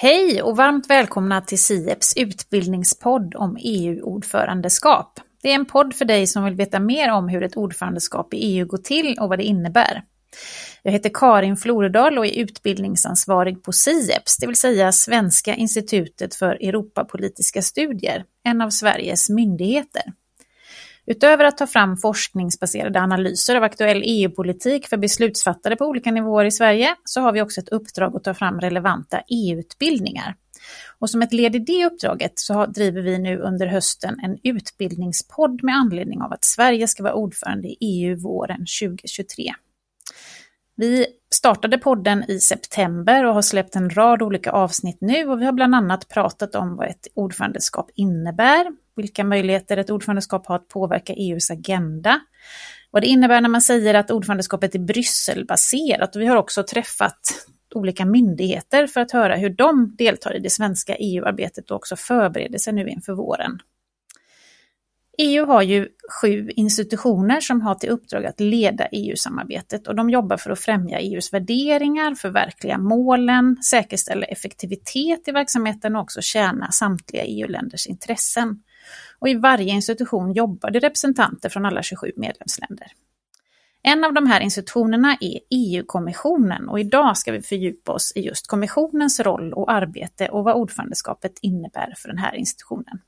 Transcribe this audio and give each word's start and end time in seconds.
Hej 0.00 0.42
och 0.42 0.56
varmt 0.56 0.90
välkomna 0.90 1.40
till 1.40 1.58
SIEPs 1.58 2.16
utbildningspodd 2.16 3.34
om 3.34 3.56
EU-ordförandeskap. 3.60 5.20
Det 5.42 5.50
är 5.50 5.54
en 5.54 5.66
podd 5.66 5.94
för 5.94 6.04
dig 6.04 6.26
som 6.26 6.44
vill 6.44 6.54
veta 6.54 6.80
mer 6.80 7.12
om 7.12 7.28
hur 7.28 7.42
ett 7.42 7.56
ordförandeskap 7.56 8.34
i 8.34 8.36
EU 8.36 8.66
går 8.66 8.78
till 8.78 9.18
och 9.20 9.28
vad 9.28 9.38
det 9.38 9.44
innebär. 9.44 10.02
Jag 10.82 10.92
heter 10.92 11.10
Karin 11.14 11.56
Floredal 11.56 12.18
och 12.18 12.26
är 12.26 12.32
utbildningsansvarig 12.32 13.62
på 13.62 13.72
SIEPS, 13.72 14.36
det 14.36 14.46
vill 14.46 14.56
säga 14.56 14.92
Svenska 14.92 15.54
institutet 15.54 16.34
för 16.34 16.54
Europapolitiska 16.54 17.62
studier, 17.62 18.24
en 18.44 18.60
av 18.60 18.70
Sveriges 18.70 19.30
myndigheter. 19.30 20.02
Utöver 21.10 21.44
att 21.44 21.58
ta 21.58 21.66
fram 21.66 21.96
forskningsbaserade 21.96 23.00
analyser 23.00 23.56
av 23.56 23.62
aktuell 23.62 24.02
EU-politik 24.04 24.88
för 24.88 24.96
beslutsfattare 24.96 25.76
på 25.76 25.84
olika 25.84 26.10
nivåer 26.10 26.44
i 26.44 26.50
Sverige 26.50 26.94
så 27.04 27.20
har 27.20 27.32
vi 27.32 27.42
också 27.42 27.60
ett 27.60 27.68
uppdrag 27.68 28.16
att 28.16 28.24
ta 28.24 28.34
fram 28.34 28.60
relevanta 28.60 29.22
EU-utbildningar. 29.28 30.34
Och 30.98 31.10
som 31.10 31.22
ett 31.22 31.32
led 31.32 31.56
i 31.56 31.58
det 31.58 31.86
uppdraget 31.86 32.32
så 32.34 32.66
driver 32.66 33.02
vi 33.02 33.18
nu 33.18 33.38
under 33.38 33.66
hösten 33.66 34.20
en 34.22 34.38
utbildningspodd 34.42 35.62
med 35.62 35.74
anledning 35.74 36.22
av 36.22 36.32
att 36.32 36.44
Sverige 36.44 36.88
ska 36.88 37.02
vara 37.02 37.14
ordförande 37.14 37.68
i 37.68 37.76
EU 37.80 38.16
våren 38.16 38.66
2023. 38.80 39.52
Vi 40.76 41.06
startade 41.34 41.78
podden 41.78 42.24
i 42.28 42.40
september 42.40 43.24
och 43.24 43.34
har 43.34 43.42
släppt 43.42 43.76
en 43.76 43.90
rad 43.90 44.22
olika 44.22 44.50
avsnitt 44.50 44.98
nu 45.00 45.26
och 45.26 45.40
vi 45.40 45.44
har 45.44 45.52
bland 45.52 45.74
annat 45.74 46.08
pratat 46.08 46.54
om 46.54 46.76
vad 46.76 46.88
ett 46.88 47.06
ordförandeskap 47.14 47.90
innebär, 47.94 48.66
vilka 48.98 49.24
möjligheter 49.24 49.76
ett 49.76 49.90
ordförandeskap 49.90 50.46
har 50.46 50.56
att 50.56 50.68
påverka 50.68 51.12
EUs 51.12 51.50
agenda, 51.50 52.20
vad 52.90 53.02
det 53.02 53.06
innebär 53.06 53.40
när 53.40 53.48
man 53.48 53.62
säger 53.62 53.94
att 53.94 54.10
ordförandeskapet 54.10 54.74
är 54.74 54.78
Brysselbaserat 54.78 56.16
och 56.16 56.22
vi 56.22 56.26
har 56.26 56.36
också 56.36 56.62
träffat 56.62 57.18
olika 57.74 58.04
myndigheter 58.04 58.86
för 58.86 59.00
att 59.00 59.12
höra 59.12 59.36
hur 59.36 59.50
de 59.50 59.96
deltar 59.96 60.36
i 60.36 60.38
det 60.38 60.50
svenska 60.50 60.96
EU-arbetet 60.96 61.70
och 61.70 61.76
också 61.76 61.96
förbereder 61.96 62.58
sig 62.58 62.72
nu 62.72 62.88
inför 62.88 63.12
våren. 63.12 63.58
EU 65.20 65.46
har 65.46 65.62
ju 65.62 65.88
sju 66.20 66.50
institutioner 66.56 67.40
som 67.40 67.60
har 67.60 67.74
till 67.74 67.88
uppdrag 67.88 68.26
att 68.26 68.40
leda 68.40 68.86
EU-samarbetet 68.92 69.86
och 69.86 69.94
de 69.94 70.10
jobbar 70.10 70.36
för 70.36 70.50
att 70.50 70.60
främja 70.60 70.98
EUs 70.98 71.32
värderingar, 71.32 72.14
förverkliga 72.14 72.78
målen, 72.78 73.56
säkerställa 73.62 74.26
effektivitet 74.26 75.28
i 75.28 75.32
verksamheten 75.32 75.96
och 75.96 76.02
också 76.02 76.20
tjäna 76.20 76.70
samtliga 76.70 77.24
EU-länders 77.24 77.86
intressen. 77.86 78.62
Och 79.18 79.28
i 79.28 79.34
varje 79.34 79.72
institution 79.72 80.32
jobbar 80.32 80.70
det 80.70 80.78
representanter 80.78 81.48
från 81.48 81.66
alla 81.66 81.82
27 81.82 82.12
medlemsländer. 82.16 82.92
En 83.82 84.04
av 84.04 84.14
de 84.14 84.26
här 84.26 84.40
institutionerna 84.40 85.16
är 85.20 85.40
EU-kommissionen 85.50 86.68
och 86.68 86.80
idag 86.80 87.16
ska 87.16 87.32
vi 87.32 87.42
fördjupa 87.42 87.92
oss 87.92 88.12
i 88.14 88.20
just 88.20 88.46
kommissionens 88.46 89.20
roll 89.20 89.52
och 89.52 89.72
arbete 89.72 90.28
och 90.28 90.44
vad 90.44 90.56
ordförandeskapet 90.56 91.32
innebär 91.42 91.94
för 91.96 92.08
den 92.08 92.18
här 92.18 92.34
institutionen. 92.34 93.00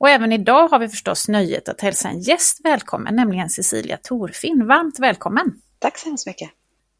Och 0.00 0.08
även 0.08 0.32
idag 0.32 0.68
har 0.68 0.78
vi 0.78 0.88
förstås 0.88 1.28
nöjet 1.28 1.68
att 1.68 1.80
hälsa 1.80 2.08
en 2.08 2.20
gäst 2.20 2.60
välkommen, 2.64 3.16
nämligen 3.16 3.50
Cecilia 3.50 3.96
Torfinn. 4.02 4.66
Varmt 4.66 4.98
välkommen! 4.98 5.60
Tack 5.78 5.98
så 5.98 6.08
hemskt 6.08 6.26
mycket! 6.26 6.50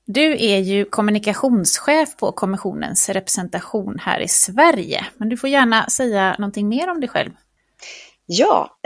Du 0.07 0.45
är 0.45 0.59
ju 0.59 0.85
kommunikationschef 0.85 2.17
på 2.17 2.33
kommissionens 2.33 3.09
representation 3.09 3.99
här 4.01 4.21
i 4.21 4.29
Sverige, 4.29 5.07
men 5.17 5.29
du 5.29 5.37
får 5.37 5.51
gärna 5.51 5.87
säga 5.87 6.37
någonting 6.39 6.69
mer 6.69 6.91
om 6.91 7.01
dig 7.01 7.09
själv. 7.09 7.31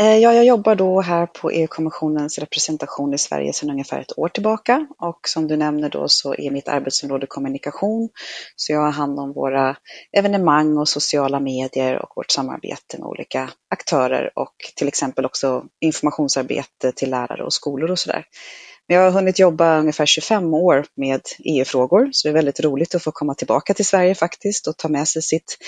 Eh, 0.01 0.17
ja, 0.17 0.35
jag 0.35 0.45
jobbar 0.45 0.75
då 0.75 1.01
här 1.01 1.27
på 1.27 1.51
EU-kommissionens 1.51 2.39
representation 2.39 3.15
i 3.15 3.19
Sverige 3.19 3.53
sedan 3.53 3.71
ungefär 3.71 4.01
ett 4.01 4.19
år 4.19 4.29
tillbaka 4.29 4.87
och 4.99 5.19
som 5.29 5.49
du 5.49 5.57
nämner 5.57 5.89
då 5.89 6.09
så 6.09 6.35
är 6.35 6.51
mitt 6.51 6.69
arbetsområde 6.69 7.27
kommunikation. 7.27 8.09
Så 8.57 8.73
jag 8.73 8.81
har 8.81 8.91
hand 8.91 9.21
om 9.21 9.33
våra 9.33 9.77
evenemang 10.17 10.79
och 10.79 10.89
sociala 10.89 11.41
medier 11.41 12.03
och 12.03 12.13
vårt 12.17 12.31
samarbete 12.31 12.99
med 12.99 13.07
olika 13.07 13.51
aktörer 13.71 14.31
och 14.35 14.55
till 14.77 14.89
exempel 14.89 15.25
också 15.25 15.65
informationsarbete 15.81 16.93
till 16.93 17.11
lärare 17.11 17.45
och 17.45 17.53
skolor 17.53 17.91
och 17.91 17.99
sådär. 17.99 18.25
Jag 18.87 19.01
har 19.01 19.11
hunnit 19.11 19.39
jobba 19.39 19.79
ungefär 19.79 20.07
25 20.07 20.55
år 20.55 20.87
med 20.97 21.21
EU-frågor, 21.45 22.09
så 22.13 22.29
det 22.29 22.33
är 22.33 22.35
väldigt 22.35 22.61
roligt 22.61 22.95
att 22.95 23.03
få 23.03 23.11
komma 23.11 23.35
tillbaka 23.35 23.75
till 23.75 23.87
Sverige 23.87 24.15
faktiskt 24.15 24.67
och 24.67 24.77
ta 24.77 24.89
med 24.89 25.09
sig 25.09 25.23
sitt, 25.23 25.59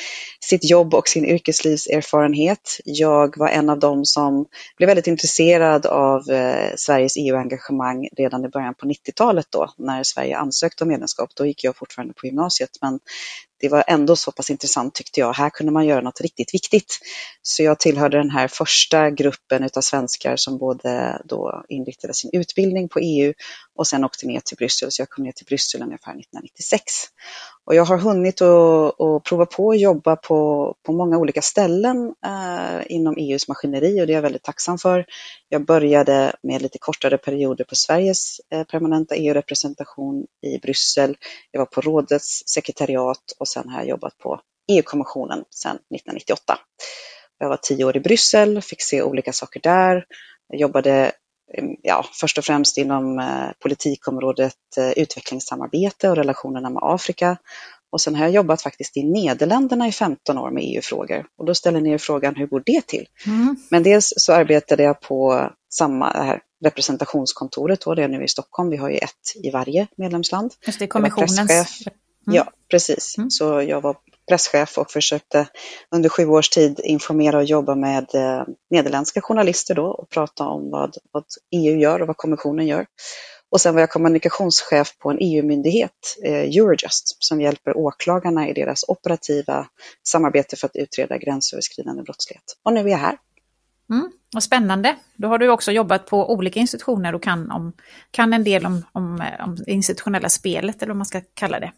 sitt 0.41 0.71
jobb 0.71 0.94
och 0.94 1.09
sin 1.09 1.25
yrkeslivserfarenhet. 1.25 2.81
Jag 2.84 3.38
var 3.38 3.49
en 3.49 3.71
av 3.71 3.78
dem 3.78 4.04
som 4.04 4.47
blev 4.77 4.87
väldigt 4.87 5.06
intresserad 5.06 5.87
av 5.87 6.31
eh, 6.31 6.72
Sveriges 6.77 7.16
EU-engagemang 7.16 8.09
redan 8.16 8.44
i 8.44 8.49
början 8.49 8.75
på 8.75 8.87
90-talet 8.87 9.47
då, 9.50 9.72
när 9.78 10.03
Sverige 10.03 10.37
ansökte 10.37 10.84
om 10.84 10.88
medlemskap. 10.88 11.31
Då 11.34 11.47
gick 11.47 11.65
jag 11.65 11.77
fortfarande 11.77 12.15
på 12.15 12.27
gymnasiet, 12.27 12.71
men 12.83 13.00
det 13.59 13.69
var 13.69 13.84
ändå 13.87 14.17
så 14.17 14.33
pass 14.33 14.50
intressant 14.50 14.94
tyckte 14.94 15.21
jag. 15.21 15.33
Här 15.33 15.50
kunde 15.50 15.72
man 15.72 15.87
göra 15.87 16.00
något 16.00 16.21
riktigt 16.21 16.55
viktigt. 16.55 16.99
Så 17.43 17.62
jag 17.62 17.78
tillhörde 17.78 18.17
den 18.17 18.31
här 18.31 18.49
första 18.49 19.11
gruppen 19.11 19.62
utav 19.65 19.81
svenskar 19.81 20.37
som 20.37 20.59
både 20.59 21.22
då 21.25 21.65
inriktade 21.69 22.15
sin 22.15 22.31
utbildning 22.33 22.89
på 22.89 22.99
EU 22.99 23.33
och 23.75 23.87
sen 23.87 24.05
åkte 24.05 24.27
ner 24.27 24.41
till 24.41 24.56
Bryssel. 24.56 24.93
Så 24.93 25.03
jag 25.03 25.09
kom 25.09 25.25
ner 25.25 25.33
till 25.33 25.47
Bryssel 25.47 25.83
ungefär 25.83 26.11
1996. 26.11 26.83
Och 27.66 27.75
jag 27.75 27.84
har 27.84 27.99
hunnit 27.99 28.43
att 28.43 29.25
prova 29.25 29.47
på 29.47 29.71
att 29.71 29.81
jobba 29.81 30.16
på, 30.16 30.75
på 30.82 30.93
många 30.93 31.19
olika 31.19 31.43
ställen 31.43 32.15
eh, 32.27 32.82
inom 32.87 33.16
EUs 33.16 33.49
maskineri 33.49 34.03
och 34.03 34.06
det 34.06 34.12
är 34.12 34.15
jag 34.15 34.22
väldigt 34.22 34.43
tacksam 34.43 34.78
för. 34.78 35.04
Jag 35.49 35.65
började 35.65 36.32
med 36.43 36.62
lite 36.62 36.78
kortare 36.78 37.19
perioder 37.19 37.65
på 37.65 37.75
Sveriges 37.75 38.41
eh, 38.53 38.65
permanenta 38.65 39.15
EU-representation 39.15 40.27
i 40.47 40.59
Bryssel. 40.59 41.16
Jag 41.50 41.60
var 41.60 41.66
på 41.66 41.81
rådets 41.81 42.43
sekretariat 42.47 43.32
och 43.38 43.49
sen 43.49 43.69
har 43.69 43.78
jag 43.78 43.88
jobbat 43.88 44.19
på 44.19 44.41
EU-kommissionen 44.72 45.44
sedan 45.50 45.77
1998. 45.77 46.59
Jag 47.38 47.48
var 47.48 47.56
tio 47.62 47.84
år 47.84 47.97
i 47.97 48.00
Bryssel, 48.00 48.62
fick 48.62 48.83
se 48.83 49.03
olika 49.03 49.33
saker 49.33 49.60
där. 49.60 50.04
Jag 50.48 50.60
jobbade 50.60 51.12
ja, 51.83 52.07
först 52.21 52.39
och 52.39 52.45
främst 52.45 52.79
inom 52.79 53.19
eh, 53.19 53.51
politikområdet 53.62 54.55
eh, 54.77 54.91
utvecklingssamarbete 54.91 56.11
och 56.11 56.17
relationerna 56.17 56.71
med 56.71 56.83
Afrika. 56.83 57.37
Och 57.91 58.01
sen 58.01 58.15
har 58.15 58.23
jag 58.25 58.33
jobbat 58.33 58.62
faktiskt 58.62 58.97
i 58.97 59.03
Nederländerna 59.03 59.89
i 59.89 59.93
15 59.93 60.39
år 60.39 60.51
med 60.51 60.62
EU-frågor. 60.67 61.27
Och 61.39 61.47
då 61.47 61.55
ställer 61.55 61.81
ni 61.81 61.99
frågan, 61.99 62.37
hur 62.37 62.47
går 62.47 62.62
det 62.67 62.87
till? 62.87 63.07
Mm. 63.27 63.57
Men 63.71 63.83
dels 63.83 64.12
så 64.17 64.33
arbetade 64.33 64.83
jag 64.83 65.01
på 65.01 65.51
samma 65.73 66.11
här 66.11 66.41
representationskontoret, 66.65 67.81
då, 67.81 67.95
det 67.95 68.03
är 68.03 68.09
nu 68.09 68.25
i 68.25 68.28
Stockholm. 68.28 68.71
Vi 68.71 68.77
har 68.77 68.91
ju 68.91 68.97
ett 68.97 69.45
i 69.45 69.51
varje 69.51 69.87
medlemsland. 69.97 70.53
Just 70.67 70.78
det, 70.78 70.87
kommissionens. 70.87 71.84
Mm. 72.27 72.37
Ja, 72.37 72.53
precis. 72.71 73.19
Mm. 73.19 73.31
Så 73.31 73.63
jag 73.63 73.81
var 73.81 73.97
presschef 74.29 74.79
och 74.79 74.91
försökte 74.91 75.47
under 75.91 76.09
sju 76.09 76.27
års 76.27 76.49
tid 76.49 76.81
informera 76.85 77.39
och 77.39 77.45
jobba 77.45 77.75
med 77.75 78.15
eh, 78.15 78.45
nederländska 78.71 79.21
journalister 79.21 79.75
då 79.75 79.87
och 79.87 80.11
prata 80.11 80.45
om 80.45 80.71
vad, 80.71 80.97
vad 81.13 81.25
EU 81.51 81.79
gör 81.79 82.01
och 82.01 82.07
vad 82.07 82.17
kommissionen 82.17 82.67
gör. 82.67 82.87
Och 83.51 83.61
sen 83.61 83.75
var 83.75 83.81
jag 83.81 83.91
kommunikationschef 83.91 84.99
på 84.99 85.11
en 85.11 85.19
EU-myndighet, 85.21 86.17
eh, 86.25 86.33
Eurojust, 86.33 87.17
som 87.25 87.41
hjälper 87.41 87.77
åklagarna 87.77 88.49
i 88.49 88.53
deras 88.53 88.85
operativa 88.89 89.67
samarbete 90.09 90.57
för 90.57 90.67
att 90.67 90.77
utreda 90.77 91.19
gränsöverskridande 91.19 92.03
brottslighet. 92.03 92.57
Och 92.63 92.73
nu 92.73 92.81
är 92.81 92.89
jag 92.89 92.99
här. 92.99 93.19
Mm, 93.91 94.13
vad 94.33 94.43
spännande. 94.43 94.97
Då 95.17 95.29
har 95.29 95.39
du 95.39 95.49
också 95.49 95.73
jobbat 95.73 96.07
på 96.07 96.33
olika 96.33 96.61
institutioner 96.61 97.15
och 97.15 97.23
kan, 97.23 97.51
om, 97.51 97.73
kan 98.11 98.33
en 98.33 98.45
del 98.45 98.67
om, 98.67 98.83
om, 98.93 99.23
om 99.41 99.57
institutionella 99.67 100.29
spelet, 100.29 100.83
eller 100.83 100.91
vad 100.91 100.97
man 100.97 101.07
ska 101.07 101.21
kalla 101.35 101.61
det. 101.61 101.73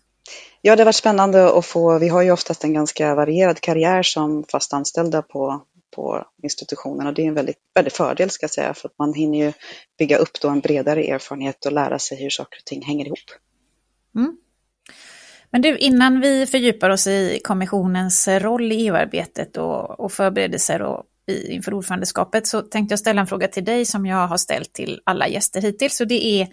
Ja, 0.63 0.77
det 0.77 0.83
har 0.83 0.85
varit 0.85 0.97
spännande 0.97 1.59
att 1.59 1.67
få, 1.67 1.99
vi 1.99 2.09
har 2.09 2.23
ju 2.23 2.31
oftast 2.31 2.65
en 2.65 2.75
ganska 2.75 3.15
varierad 3.15 3.61
karriär 3.61 4.03
som 4.03 4.45
fast 4.53 4.73
anställda 4.73 5.23
på, 5.23 5.63
på 5.97 6.25
institutionen 6.43 7.07
och 7.07 7.15
det 7.15 7.23
är 7.23 7.27
en 7.27 7.35
väldigt, 7.35 7.59
väldigt 7.75 7.97
fördel 7.97 8.31
ska 8.31 8.45
jag 8.45 8.51
säga 8.51 8.75
för 8.75 8.89
att 8.89 8.99
man 8.99 9.15
hinner 9.15 9.39
ju 9.39 9.53
bygga 9.99 10.17
upp 10.17 10.41
då 10.41 10.49
en 10.49 10.61
bredare 10.61 11.05
erfarenhet 11.05 11.67
och 11.67 11.73
lära 11.73 11.99
sig 11.99 12.23
hur 12.23 12.31
saker 12.31 12.59
och 12.59 12.65
ting 12.65 12.83
hänger 12.83 13.07
ihop. 13.07 13.19
Mm. 14.17 14.37
Men 15.51 15.63
du, 15.63 15.79
innan 15.79 16.21
vi 16.21 16.47
fördjupar 16.47 16.91
oss 16.91 17.07
i 17.07 17.41
kommissionens 17.45 18.29
roll 18.29 18.73
i 18.73 18.87
EU-arbetet 18.87 19.57
och, 19.57 20.01
och 20.01 20.13
förberedelser 20.13 20.83
och 20.83 21.05
i, 21.27 21.53
inför 21.53 21.75
ordförandeskapet 21.75 22.47
så 22.47 22.63
tänkte 22.63 22.93
jag 22.93 22.99
ställa 22.99 23.21
en 23.21 23.27
fråga 23.27 23.49
till 23.49 23.65
dig 23.65 23.85
som 23.85 24.07
jag 24.07 24.27
har 24.27 24.37
ställt 24.37 24.73
till 24.73 25.01
alla 25.05 25.29
gäster 25.29 25.63
hittills. 25.63 26.01
Och 26.01 26.07
det 26.07 26.27
är, 26.27 26.49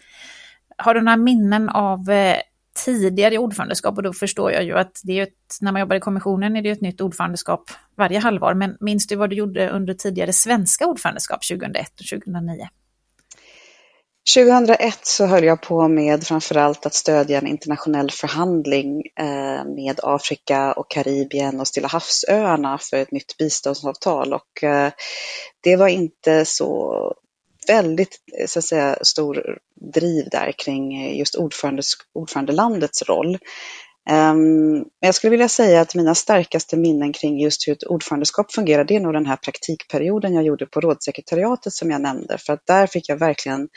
har 0.78 0.94
du 0.94 1.02
några 1.02 1.18
minnen 1.18 1.70
av 1.70 2.10
eh, 2.10 2.38
tidigare 2.76 3.38
ordförandeskap 3.38 3.98
och 3.98 4.04
då 4.04 4.14
förstår 4.14 4.52
jag 4.52 4.64
ju 4.64 4.78
att 4.78 5.02
det 5.04 5.20
är 5.20 5.24
ett, 5.24 5.58
när 5.62 5.72
man 5.72 5.80
jobbar 5.80 5.96
i 5.96 6.00
kommissionen 6.00 6.56
är 6.56 6.62
det 6.62 6.70
ett 6.70 6.82
nytt 6.82 7.02
ordförandeskap 7.02 7.72
varje 7.98 8.20
halvår. 8.20 8.54
Men 8.54 8.78
minns 8.80 9.08
du 9.08 9.16
vad 9.16 9.30
du 9.30 9.36
gjorde 9.36 9.70
under 9.70 9.94
tidigare 9.94 10.34
svenska 10.34 10.86
ordförandeskap 10.88 11.40
2001 11.48 11.88
och 12.00 12.24
2009? 12.24 12.68
2001 14.36 15.06
så 15.06 15.26
höll 15.26 15.44
jag 15.44 15.62
på 15.62 15.88
med 15.88 16.24
framförallt 16.24 16.86
att 16.86 16.94
stödja 16.94 17.38
en 17.38 17.48
internationell 17.48 18.12
förhandling 18.12 19.04
eh, 19.20 19.66
med 19.66 20.00
Afrika 20.04 20.74
och 20.74 20.92
Karibien 20.92 21.60
och 21.60 21.68
Stilla 21.68 21.88
havsöarna 21.88 22.78
för 22.78 22.98
ett 22.98 23.12
nytt 23.12 23.38
biståndsavtal 23.38 24.34
och 24.34 24.64
eh, 24.64 24.92
det 25.64 25.76
var 25.76 25.88
inte 25.88 26.46
så 26.46 27.14
väldigt 27.68 28.20
eh, 28.40 28.48
så 28.48 28.60
att 28.60 28.66
säga, 28.66 28.98
stor 29.02 29.58
driv 29.94 30.30
där 30.32 30.52
kring 30.52 31.04
eh, 31.04 31.18
just 31.18 31.36
ordförandelandets 32.14 33.04
roll. 33.04 33.38
Ehm, 34.10 34.74
men 34.74 34.86
jag 35.00 35.16
skulle 35.16 35.32
vilja 35.32 35.50
säga 35.50 35.82
att 35.82 35.96
mina 35.96 36.16
starkaste 36.16 36.78
minnen 36.78 37.14
kring 37.14 37.40
just 37.40 37.68
hur 37.68 37.74
ett 37.74 37.84
ordförandeskap 37.84 38.52
fungerar, 38.52 38.84
det 38.84 38.96
är 38.96 39.00
nog 39.00 39.14
den 39.14 39.26
här 39.26 39.36
praktikperioden 39.36 40.34
jag 40.34 40.44
gjorde 40.44 40.66
på 40.66 40.82
rådssekretariatet 40.82 41.74
som 41.74 41.92
jag 41.92 42.02
nämnde, 42.02 42.38
för 42.38 42.54
att 42.54 42.66
där 42.66 42.88
fick 42.88 43.10
jag 43.10 43.18
verkligen 43.18 43.70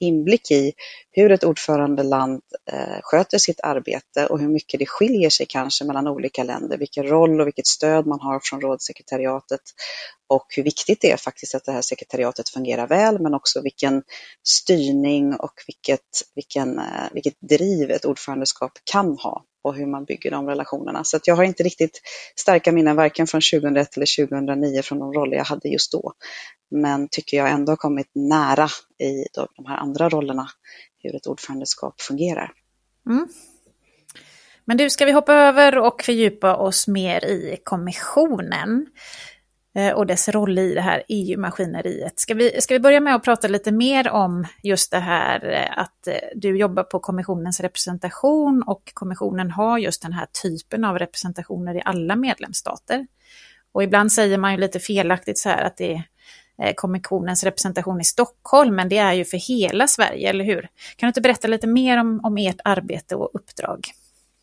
inblick 0.00 0.50
i 0.50 0.72
hur 1.10 1.32
ett 1.32 1.44
ordförandeland 1.44 2.40
eh, 2.72 2.98
sköter 3.02 3.38
sitt 3.38 3.60
arbete 3.60 4.26
och 4.26 4.40
hur 4.40 4.48
mycket 4.48 4.80
det 4.80 4.86
skiljer 4.86 5.30
sig 5.30 5.46
kanske 5.48 5.84
mellan 5.84 6.08
olika 6.08 6.44
länder, 6.44 6.78
vilken 6.78 7.06
roll 7.06 7.40
och 7.40 7.46
vilket 7.46 7.66
stöd 7.66 8.06
man 8.06 8.20
har 8.20 8.40
från 8.42 8.60
rådssekretariatet 8.60 9.60
och 10.28 10.46
hur 10.56 10.62
viktigt 10.62 11.00
det 11.00 11.10
är 11.10 11.16
faktiskt 11.16 11.54
att 11.54 11.64
det 11.64 11.72
här 11.72 11.82
sekretariatet 11.82 12.48
fungerar 12.48 12.86
väl, 12.86 13.22
men 13.22 13.34
också 13.34 13.62
vilken 13.62 14.02
styrning 14.48 15.34
och 15.34 15.54
vilket, 15.66 16.00
vilken, 16.34 16.78
eh, 16.78 17.08
vilket 17.12 17.40
driv 17.40 17.90
ett 17.90 18.04
ordförandeskap 18.04 18.72
kan 18.84 19.18
ha 19.18 19.44
och 19.66 19.74
hur 19.74 19.86
man 19.86 20.04
bygger 20.04 20.30
de 20.30 20.48
relationerna. 20.48 21.04
Så 21.04 21.18
jag 21.24 21.36
har 21.36 21.44
inte 21.44 21.62
riktigt 21.62 22.00
starka 22.36 22.72
minnen 22.72 22.96
varken 22.96 23.26
från 23.26 23.40
2001 23.40 23.96
eller 23.96 24.26
2009 24.26 24.82
från 24.82 24.98
de 24.98 25.12
roller 25.12 25.36
jag 25.36 25.44
hade 25.44 25.68
just 25.68 25.92
då. 25.92 26.12
Men 26.70 27.08
tycker 27.08 27.36
jag 27.36 27.50
ändå 27.50 27.72
har 27.72 27.76
kommit 27.76 28.10
nära 28.14 28.68
i 28.98 29.24
de 29.56 29.66
här 29.66 29.76
andra 29.76 30.08
rollerna 30.08 30.48
hur 31.02 31.16
ett 31.16 31.26
ordförandeskap 31.26 32.00
fungerar. 32.00 32.52
Mm. 33.08 33.28
Men 34.64 34.76
du, 34.76 34.90
ska 34.90 35.04
vi 35.04 35.12
hoppa 35.12 35.34
över 35.34 35.78
och 35.78 36.02
fördjupa 36.02 36.56
oss 36.56 36.88
mer 36.88 37.24
i 37.24 37.56
kommissionen? 37.64 38.86
Eh, 39.76 39.92
och 39.92 40.06
dess 40.06 40.28
roll 40.28 40.58
i 40.58 40.74
det 40.74 40.80
här 40.80 41.02
EU-maskineriet. 41.08 42.20
Ska 42.20 42.34
vi, 42.34 42.60
ska 42.60 42.74
vi 42.74 42.80
börja 42.80 43.00
med 43.00 43.14
att 43.14 43.24
prata 43.24 43.48
lite 43.48 43.72
mer 43.72 44.10
om 44.10 44.46
just 44.62 44.90
det 44.90 44.98
här 44.98 45.52
eh, 45.52 45.78
att 45.78 46.06
eh, 46.06 46.14
du 46.34 46.58
jobbar 46.58 46.82
på 46.82 46.98
kommissionens 46.98 47.60
representation 47.60 48.62
och 48.66 48.90
kommissionen 48.94 49.50
har 49.50 49.78
just 49.78 50.02
den 50.02 50.12
här 50.12 50.26
typen 50.42 50.84
av 50.84 50.98
representationer 50.98 51.74
i 51.74 51.82
alla 51.84 52.16
medlemsstater. 52.16 53.06
Och 53.72 53.82
ibland 53.82 54.12
säger 54.12 54.38
man 54.38 54.52
ju 54.52 54.58
lite 54.58 54.80
felaktigt 54.80 55.38
så 55.38 55.48
här 55.48 55.62
att 55.62 55.76
det 55.76 56.02
är 56.58 56.72
kommissionens 56.72 57.44
representation 57.44 58.00
i 58.00 58.04
Stockholm, 58.04 58.74
men 58.74 58.88
det 58.88 58.98
är 58.98 59.12
ju 59.12 59.24
för 59.24 59.36
hela 59.36 59.86
Sverige, 59.86 60.30
eller 60.30 60.44
hur? 60.44 60.62
Kan 60.96 61.06
du 61.06 61.08
inte 61.08 61.20
berätta 61.20 61.48
lite 61.48 61.66
mer 61.66 61.98
om, 61.98 62.20
om 62.22 62.36
ert 62.36 62.60
arbete 62.64 63.16
och 63.16 63.30
uppdrag? 63.34 63.90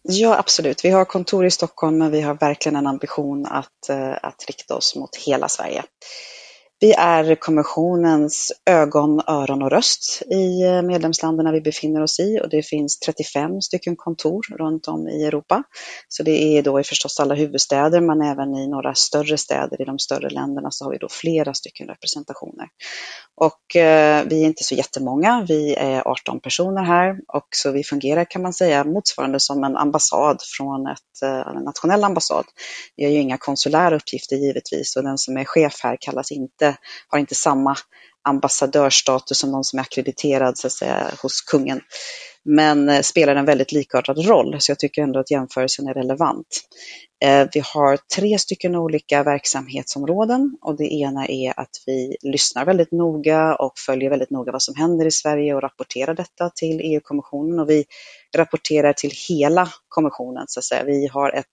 Ja, 0.03 0.37
absolut. 0.37 0.85
Vi 0.85 0.89
har 0.89 1.05
kontor 1.05 1.45
i 1.45 1.51
Stockholm, 1.51 1.97
men 1.97 2.11
vi 2.11 2.21
har 2.21 2.33
verkligen 2.33 2.75
en 2.75 2.87
ambition 2.87 3.45
att, 3.45 3.89
eh, 3.89 4.13
att 4.21 4.45
rikta 4.47 4.75
oss 4.75 4.95
mot 4.95 5.15
hela 5.15 5.49
Sverige. 5.49 5.83
Vi 6.83 6.93
är 6.93 7.35
kommissionens 7.35 8.51
ögon, 8.65 9.21
öron 9.27 9.61
och 9.61 9.71
röst 9.71 10.21
i 10.31 10.61
eh, 10.61 10.81
medlemsländerna 10.81 11.51
vi 11.51 11.61
befinner 11.61 12.03
oss 12.03 12.19
i 12.19 12.39
och 12.43 12.49
det 12.49 12.63
finns 12.63 12.99
35 12.99 13.61
stycken 13.61 13.95
kontor 13.95 14.41
runt 14.57 14.87
om 14.87 15.07
i 15.07 15.25
Europa. 15.25 15.63
Så 16.07 16.23
det 16.23 16.57
är 16.57 16.63
då 16.63 16.79
i 16.79 16.83
förstås 16.83 17.19
alla 17.19 17.35
huvudstäder 17.35 18.01
men 18.01 18.21
även 18.21 18.55
i 18.55 18.67
några 18.67 18.95
större 18.95 19.37
städer 19.37 19.81
i 19.81 19.85
de 19.85 19.99
större 19.99 20.29
länderna 20.29 20.71
så 20.71 20.85
har 20.85 20.91
vi 20.91 20.97
då 20.97 21.07
flera 21.09 21.53
stycken 21.53 21.87
representationer. 21.87 22.67
Och 23.35 23.75
eh, 23.75 24.23
vi 24.27 24.41
är 24.41 24.45
inte 24.45 24.63
så 24.63 24.75
jättemånga, 24.75 25.45
vi 25.47 25.73
är 25.73 26.07
18 26.07 26.39
personer 26.39 26.83
här 26.83 27.17
och 27.27 27.47
så 27.55 27.71
vi 27.71 27.83
fungerar 27.83 28.25
kan 28.29 28.41
man 28.41 28.53
säga 28.53 28.83
motsvarande 28.83 29.39
som 29.39 29.63
en 29.63 29.77
ambassad 29.77 30.37
från 30.57 30.87
ett, 30.87 31.23
eh, 31.23 31.55
en 31.55 31.63
nationell 31.63 32.03
ambassad. 32.03 32.45
Vi 32.95 33.03
har 33.03 33.11
ju 33.11 33.19
inga 33.19 33.37
konsulära 33.37 33.95
uppgifter 33.95 34.35
givetvis 34.35 34.95
och 34.95 35.03
den 35.03 35.17
som 35.17 35.37
är 35.37 35.45
chef 35.45 35.79
här 35.83 35.97
kallas 35.99 36.31
inte 36.31 36.72
har 37.07 37.19
inte 37.19 37.35
samma 37.35 37.75
ambassadörsstatus 38.23 39.37
som 39.37 39.51
någon 39.51 39.63
som 39.63 39.79
är 39.79 39.83
akkrediterad 39.83 40.57
så 40.57 40.67
att 40.67 40.73
säga, 40.73 41.11
hos 41.21 41.41
kungen. 41.41 41.81
Men 42.45 42.89
eh, 42.89 43.01
spelar 43.01 43.35
en 43.35 43.45
väldigt 43.45 43.71
likartad 43.71 44.25
roll, 44.25 44.55
så 44.59 44.71
jag 44.71 44.79
tycker 44.79 45.01
ändå 45.01 45.19
att 45.19 45.31
jämförelsen 45.31 45.87
är 45.87 45.93
relevant. 45.93 46.47
Eh, 47.23 47.47
vi 47.53 47.61
har 47.65 47.99
tre 48.15 48.39
stycken 48.39 48.75
olika 48.75 49.23
verksamhetsområden 49.23 50.57
och 50.61 50.77
det 50.77 50.93
ena 50.93 51.27
är 51.27 51.59
att 51.59 51.69
vi 51.85 52.15
lyssnar 52.21 52.65
väldigt 52.65 52.91
noga 52.91 53.55
och 53.55 53.73
följer 53.79 54.09
väldigt 54.09 54.29
noga 54.29 54.51
vad 54.51 54.61
som 54.61 54.75
händer 54.75 55.05
i 55.05 55.11
Sverige 55.11 55.55
och 55.55 55.61
rapporterar 55.61 56.13
detta 56.13 56.49
till 56.49 56.79
EU-kommissionen 56.83 57.59
och 57.59 57.69
vi 57.69 57.85
rapporterar 58.35 58.93
till 58.93 59.11
hela 59.29 59.69
kommissionen 59.87 60.45
så 60.47 60.59
att 60.59 60.63
säga. 60.63 60.83
Vi 60.83 61.07
har 61.07 61.31
ett, 61.31 61.45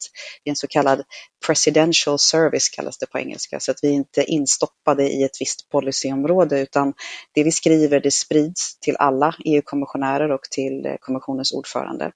en 0.44 0.56
så 0.56 0.66
kallad 0.66 1.02
presidential 1.46 2.18
service 2.18 2.68
kallas 2.68 2.98
det 2.98 3.06
på 3.06 3.18
engelska, 3.18 3.60
så 3.60 3.70
att 3.70 3.78
vi 3.82 3.88
inte 3.88 4.20
är 4.20 4.30
instoppade 4.30 5.08
i 5.08 5.22
ett 5.22 5.40
visst 5.40 5.68
policyområde 5.68 6.59
utan 6.62 6.94
det 7.34 7.44
vi 7.44 7.52
skriver 7.52 8.00
det 8.00 8.10
sprids 8.10 8.78
till 8.80 8.96
alla 8.96 9.34
EU-kommissionärer 9.44 10.32
och 10.32 10.42
till 10.42 10.86
eh, 10.86 10.94
kommissionens 11.00 11.52
ordförande. 11.52 12.12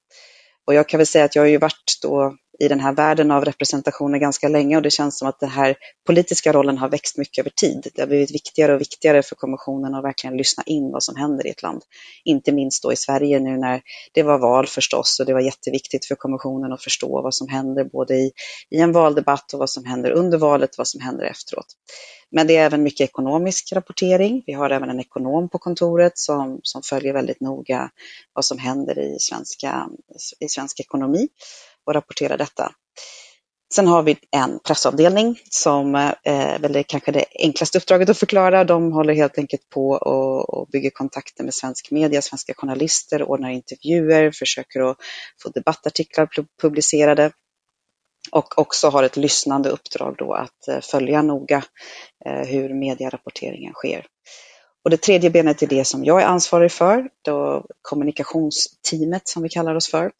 Och 0.66 0.74
jag 0.74 0.88
kan 0.88 0.98
väl 0.98 1.06
säga 1.06 1.24
att 1.24 1.34
jag 1.34 1.42
har 1.42 1.48
ju 1.48 1.58
varit 1.58 1.98
då 2.02 2.36
i 2.58 2.68
den 2.68 2.80
här 2.80 2.92
världen 2.92 3.30
av 3.30 3.44
representationer 3.44 4.18
ganska 4.18 4.48
länge 4.48 4.76
och 4.76 4.82
det 4.82 4.90
känns 4.90 5.18
som 5.18 5.28
att 5.28 5.40
den 5.40 5.50
här 5.50 5.76
politiska 6.06 6.52
rollen 6.52 6.78
har 6.78 6.88
växt 6.88 7.18
mycket 7.18 7.42
över 7.42 7.50
tid. 7.50 7.88
Det 7.94 8.02
har 8.02 8.06
blivit 8.06 8.34
viktigare 8.34 8.74
och 8.74 8.80
viktigare 8.80 9.22
för 9.22 9.34
kommissionen 9.34 9.94
att 9.94 10.04
verkligen 10.04 10.36
lyssna 10.36 10.62
in 10.66 10.90
vad 10.90 11.02
som 11.02 11.16
händer 11.16 11.46
i 11.46 11.50
ett 11.50 11.62
land. 11.62 11.82
Inte 12.24 12.52
minst 12.52 12.82
då 12.82 12.92
i 12.92 12.96
Sverige 12.96 13.40
nu 13.40 13.56
när 13.56 13.82
det 14.12 14.22
var 14.22 14.38
val 14.38 14.66
förstås 14.66 15.20
och 15.20 15.26
det 15.26 15.32
var 15.32 15.40
jätteviktigt 15.40 16.06
för 16.06 16.14
kommissionen 16.14 16.72
att 16.72 16.82
förstå 16.82 17.22
vad 17.22 17.34
som 17.34 17.48
händer 17.48 17.84
både 17.84 18.14
i, 18.14 18.32
i 18.70 18.80
en 18.80 18.92
valdebatt 18.92 19.52
och 19.52 19.58
vad 19.58 19.70
som 19.70 19.84
händer 19.84 20.10
under 20.10 20.38
valet 20.38 20.70
och 20.70 20.78
vad 20.78 20.88
som 20.88 21.00
händer 21.00 21.24
efteråt. 21.24 21.66
Men 22.30 22.46
det 22.46 22.56
är 22.56 22.66
även 22.66 22.82
mycket 22.82 23.10
ekonomisk 23.10 23.72
rapportering. 23.72 24.42
Vi 24.46 24.52
har 24.52 24.70
även 24.70 24.90
en 24.90 25.00
ekonom 25.00 25.48
på 25.48 25.58
kontoret 25.58 26.18
som, 26.18 26.60
som 26.62 26.82
följer 26.82 27.12
väldigt 27.12 27.40
noga 27.40 27.90
vad 28.32 28.44
som 28.44 28.58
händer 28.58 28.98
i, 28.98 29.16
svenska, 29.20 29.88
i 30.40 30.48
svensk 30.48 30.80
ekonomi 30.80 31.28
och 31.86 31.94
rapportera 31.94 32.36
detta. 32.36 32.72
Sen 33.74 33.86
har 33.86 34.02
vi 34.02 34.16
en 34.30 34.58
pressavdelning 34.58 35.38
som 35.50 35.94
eh, 35.94 36.58
väl 36.60 36.84
kanske 36.84 37.12
det 37.12 37.24
enklaste 37.38 37.78
uppdraget 37.78 38.08
att 38.08 38.18
förklara. 38.18 38.64
De 38.64 38.92
håller 38.92 39.14
helt 39.14 39.38
enkelt 39.38 39.68
på 39.68 39.90
och, 39.90 40.68
bygger 40.68 40.90
kontakter 40.90 41.44
med 41.44 41.54
svensk 41.54 41.90
media, 41.90 42.22
svenska 42.22 42.54
journalister, 42.56 43.22
ordnar 43.22 43.50
intervjuer, 43.50 44.30
försöker 44.30 44.90
att 44.90 44.96
få 45.42 45.48
debattartiklar 45.48 46.28
publicerade 46.62 47.32
och 48.30 48.58
också 48.58 48.88
har 48.88 49.02
ett 49.02 49.16
lyssnande 49.16 49.68
uppdrag 49.68 50.14
då 50.18 50.32
att 50.32 50.68
eh, 50.68 50.80
följa 50.80 51.22
noga 51.22 51.64
eh, 52.26 52.46
hur 52.46 52.74
medierapporteringen 52.74 53.72
sker. 53.72 54.06
Och 54.84 54.90
det 54.90 54.96
tredje 54.96 55.30
benet 55.30 55.62
är 55.62 55.66
det 55.66 55.84
som 55.84 56.04
jag 56.04 56.22
är 56.22 56.26
ansvarig 56.26 56.72
för, 56.72 57.08
då 57.24 57.64
kommunikationsteamet 57.82 59.28
som 59.28 59.42
vi 59.42 59.48
kallar 59.48 59.74
oss 59.74 59.90
för. 59.90 60.10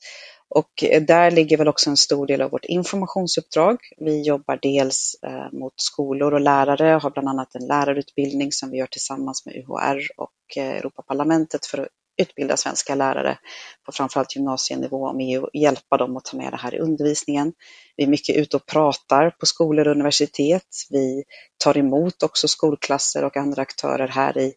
Och 0.49 0.85
eh, 0.85 1.03
där 1.03 1.31
ligger 1.31 1.57
väl 1.57 1.69
också 1.69 1.91
en 1.91 1.97
stor 1.97 2.27
del 2.27 2.43
av 2.43 2.51
vårt 2.51 2.65
informationsuppdrag. 2.65 3.79
Vi 3.97 4.23
jobbar 4.23 4.59
dels 4.63 5.17
eh, 5.27 5.53
mot 5.53 5.73
skolor 5.77 6.35
och 6.35 6.41
lärare, 6.41 6.99
har 7.03 7.11
bland 7.11 7.29
annat 7.29 7.55
en 7.55 7.67
lärarutbildning 7.67 8.53
som 8.53 8.71
vi 8.71 8.79
gör 8.79 8.87
tillsammans 8.87 9.47
med 9.47 9.57
UHR 9.57 10.01
och 10.17 10.57
eh, 10.57 10.77
Europaparlamentet 10.77 11.67
för 11.67 11.79
att 11.79 11.89
utbilda 12.23 12.57
svenska 12.57 12.95
lärare 12.95 13.39
på 13.87 13.93
framförallt 13.93 14.37
gymnasienivå 14.37 15.09
om 15.09 15.21
EU 15.21 15.43
och 15.43 15.51
hjälpa 15.55 15.97
dem 15.97 16.17
att 16.17 16.25
ta 16.25 16.37
med 16.37 16.53
det 16.53 16.57
här 16.57 16.75
i 16.75 16.79
undervisningen. 16.79 17.53
Vi 17.97 18.05
är 18.05 18.09
mycket 18.09 18.37
ute 18.37 18.57
och 18.57 18.67
pratar 18.67 19.31
på 19.31 19.47
skolor 19.47 19.89
och 19.89 19.95
universitet. 19.95 20.69
Vi 20.91 21.25
tar 21.65 21.79
emot 21.79 22.23
också 22.23 22.49
skolklasser 22.49 23.25
och 23.25 23.37
andra 23.37 23.63
aktörer 23.63 24.09
här 24.09 24.39
i, 24.39 24.53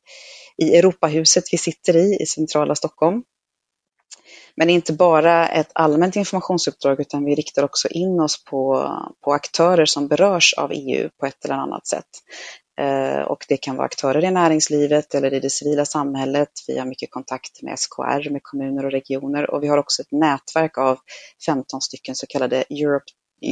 i 0.57 0.75
Europahuset 0.75 1.43
vi 1.51 1.57
sitter 1.57 1.95
i, 1.95 2.17
i 2.21 2.25
centrala 2.25 2.75
Stockholm. 2.75 3.23
Men 4.55 4.69
inte 4.69 4.93
bara 4.93 5.47
ett 5.47 5.71
allmänt 5.73 6.15
informationsuppdrag 6.15 6.99
utan 6.99 7.25
vi 7.25 7.35
riktar 7.35 7.63
också 7.63 7.87
in 7.87 8.19
oss 8.19 8.43
på, 8.43 8.91
på 9.23 9.33
aktörer 9.33 9.85
som 9.85 10.07
berörs 10.07 10.53
av 10.53 10.71
EU 10.73 11.09
på 11.19 11.25
ett 11.25 11.45
eller 11.45 11.55
annat 11.55 11.87
sätt. 11.87 12.09
Eh, 12.81 13.21
och 13.21 13.45
det 13.47 13.57
kan 13.57 13.75
vara 13.75 13.85
aktörer 13.85 14.25
i 14.25 14.31
näringslivet 14.31 15.15
eller 15.15 15.33
i 15.33 15.39
det 15.39 15.49
civila 15.49 15.85
samhället. 15.85 16.49
Vi 16.67 16.79
har 16.79 16.85
mycket 16.85 17.11
kontakt 17.11 17.61
med 17.61 17.79
SKR, 17.79 18.29
med 18.29 18.43
kommuner 18.43 18.85
och 18.85 18.91
regioner 18.91 19.49
och 19.49 19.63
vi 19.63 19.67
har 19.67 19.77
också 19.77 20.01
ett 20.01 20.11
nätverk 20.11 20.77
av 20.77 20.99
15 21.45 21.81
stycken 21.81 22.15
så 22.15 22.27
kallade 22.27 22.63
Europe 22.69 23.05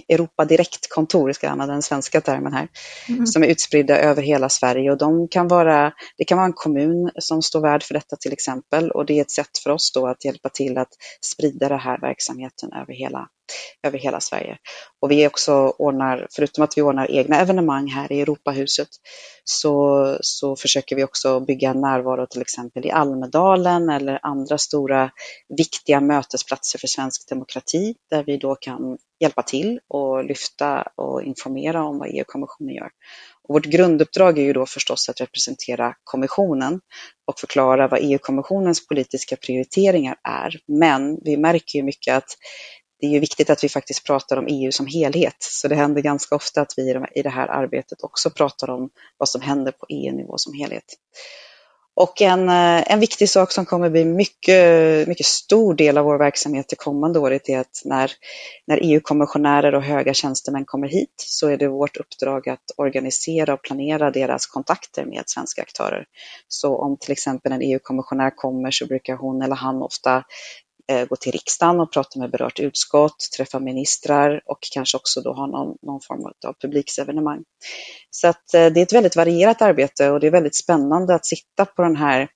Europa 0.10 0.46
Direkt-kontor, 0.46 1.32
ska 1.32 1.48
jag 1.48 1.52
använda 1.52 1.74
den 1.74 1.82
svenska 1.82 2.22
termen 2.22 2.54
här, 2.54 2.68
mm. 3.10 3.28
som 3.28 3.44
är 3.44 3.48
utspridda 3.48 3.98
över 3.98 4.22
hela 4.22 4.50
Sverige 4.50 4.92
och 4.92 4.98
de 4.98 5.28
kan 5.28 5.48
vara, 5.48 5.94
det 6.18 6.26
kan 6.26 6.38
vara 6.38 6.46
en 6.46 6.54
kommun 6.54 7.12
som 7.20 7.42
står 7.42 7.62
värd 7.62 7.84
för 7.84 7.94
detta 7.94 8.16
till 8.16 8.34
exempel 8.34 8.92
och 8.92 9.06
det 9.06 9.18
är 9.18 9.22
ett 9.22 9.32
sätt 9.32 9.58
för 9.64 9.70
oss 9.70 9.92
då 9.92 10.08
att 10.08 10.26
hjälpa 10.26 10.50
till 10.50 10.78
att 10.78 10.92
sprida 11.22 11.70
den 11.70 11.80
här 11.80 12.02
verksamheten 12.02 12.74
över 12.74 12.94
hela, 12.94 13.28
över 13.84 14.00
hela 14.00 14.20
Sverige. 14.20 14.58
Och 15.02 15.12
vi 15.12 15.28
också 15.28 15.54
ordnar, 15.78 16.28
förutom 16.32 16.64
att 16.64 16.78
vi 16.78 16.82
ordnar 16.82 17.12
egna 17.12 17.40
evenemang 17.40 17.88
här 17.88 18.12
i 18.12 18.22
Europahuset, 18.22 18.88
så, 19.44 20.18
så 20.22 20.56
försöker 20.56 20.96
vi 20.96 21.04
också 21.04 21.40
bygga 21.40 21.74
närvaro 21.74 22.28
till 22.28 22.42
exempel 22.42 22.86
i 22.86 22.92
Almedalen 22.92 23.90
eller 23.90 24.20
andra 24.22 24.58
stora 24.58 25.12
viktiga 25.58 26.02
mötesplatser 26.02 26.80
för 26.80 26.88
svensk 26.88 27.30
demokrati 27.30 27.96
där 28.10 28.24
vi 28.24 28.38
då 28.38 28.56
kan 28.56 28.98
hjälpa 29.20 29.44
till 29.44 29.80
och 29.88 30.26
lyfta 30.26 30.88
och 30.96 31.24
informera 31.24 31.84
om 31.84 31.98
vad 32.00 32.10
EU-kommissionen 32.10 32.76
gör. 32.76 32.90
Och 33.48 33.56
vårt 33.56 33.66
grunduppdrag 33.66 34.38
är 34.38 34.44
ju 34.44 34.54
då 34.54 34.66
förstås 34.66 35.10
att 35.10 35.22
representera 35.22 35.96
kommissionen 36.04 36.82
och 37.28 37.40
förklara 37.40 37.88
vad 37.88 38.00
EU-kommissionens 38.04 38.88
politiska 38.88 39.36
prioriteringar 39.36 40.16
är. 40.24 40.60
Men 40.68 41.20
vi 41.24 41.38
märker 41.38 41.80
ju 41.80 41.84
mycket 41.84 42.18
att 42.18 42.30
det 43.00 43.08
är 43.08 43.12
ju 43.12 43.20
viktigt 43.20 43.50
att 43.50 43.64
vi 43.64 43.70
faktiskt 43.70 44.06
pratar 44.06 44.38
om 44.38 44.48
EU 44.50 44.72
som 44.72 44.88
helhet. 44.88 45.38
Så 45.40 45.68
det 45.68 45.76
händer 45.76 46.02
ganska 46.02 46.36
ofta 46.36 46.62
att 46.62 46.74
vi 46.78 47.02
i 47.16 47.22
det 47.22 47.30
här 47.30 47.48
arbetet 47.48 48.04
också 48.04 48.30
pratar 48.30 48.70
om 48.70 48.90
vad 49.18 49.30
som 49.30 49.42
händer 49.42 49.72
på 49.72 49.86
EU-nivå 49.90 50.38
som 50.38 50.54
helhet. 50.54 50.86
Och 51.98 52.22
en, 52.22 52.50
eh, 52.50 52.92
en 52.92 53.00
viktig 53.00 53.30
sak 53.30 53.52
som 53.52 53.66
kommer 53.66 53.90
bli 53.90 54.06
mycket, 54.06 55.08
mycket 55.08 55.26
stor 55.26 55.74
del 55.74 55.98
av 55.98 56.06
vår 56.06 56.18
verksamhet 56.18 56.66
det 56.70 56.76
kommande 56.76 57.20
året 57.20 57.50
är 57.50 57.60
att 57.60 57.82
när, 57.86 58.12
när 58.68 58.80
EU-kommissionärer 58.82 59.76
och 59.76 59.84
höga 59.84 60.14
tjänstemän 60.14 60.66
kommer 60.66 60.88
hit 60.88 61.14
så 61.18 61.48
är 61.48 61.58
det 61.58 61.68
vårt 61.68 61.98
uppdrag 61.98 62.50
att 62.50 62.72
organisera 62.78 63.54
och 63.54 63.62
planera 63.62 64.12
deras 64.12 64.48
kontakter 64.48 65.06
med 65.06 65.24
svenska 65.26 65.62
aktörer. 65.62 66.06
Så 66.48 66.78
om 66.78 66.98
till 66.98 67.12
exempel 67.12 67.52
en 67.52 67.62
EU-kommissionär 67.62 68.32
kommer 68.36 68.72
så 68.72 68.86
brukar 68.86 69.16
hon 69.16 69.42
eller 69.42 69.56
han 69.56 69.82
ofta 69.82 70.24
Eh, 70.92 71.08
gå 71.08 71.16
till 71.16 71.32
riksdagen 71.32 71.80
och 71.80 71.94
prata 71.94 72.20
med 72.20 72.32
berört 72.32 72.60
utskott, 72.60 73.16
träffa 73.38 73.60
ministrar 73.60 74.42
och 74.46 74.60
kanske 74.74 74.98
också 74.98 75.22
då 75.22 75.34
ha 75.34 75.48
någon, 75.48 75.78
någon 75.82 76.02
form 76.02 76.26
av 76.48 76.54
publiksevenemang. 76.62 77.44
Så 78.10 78.28
att 78.28 78.54
eh, 78.54 78.66
det 78.66 78.80
är 78.80 78.84
ett 78.84 78.94
väldigt 78.94 79.16
varierat 79.16 79.62
arbete 79.62 80.10
och 80.12 80.20
det 80.20 80.28
är 80.28 80.32
väldigt 80.32 80.56
spännande 80.56 81.16
att 81.16 81.26
sitta 81.26 81.66
på 81.66 81.82
den 81.82 81.96
här 81.96 82.28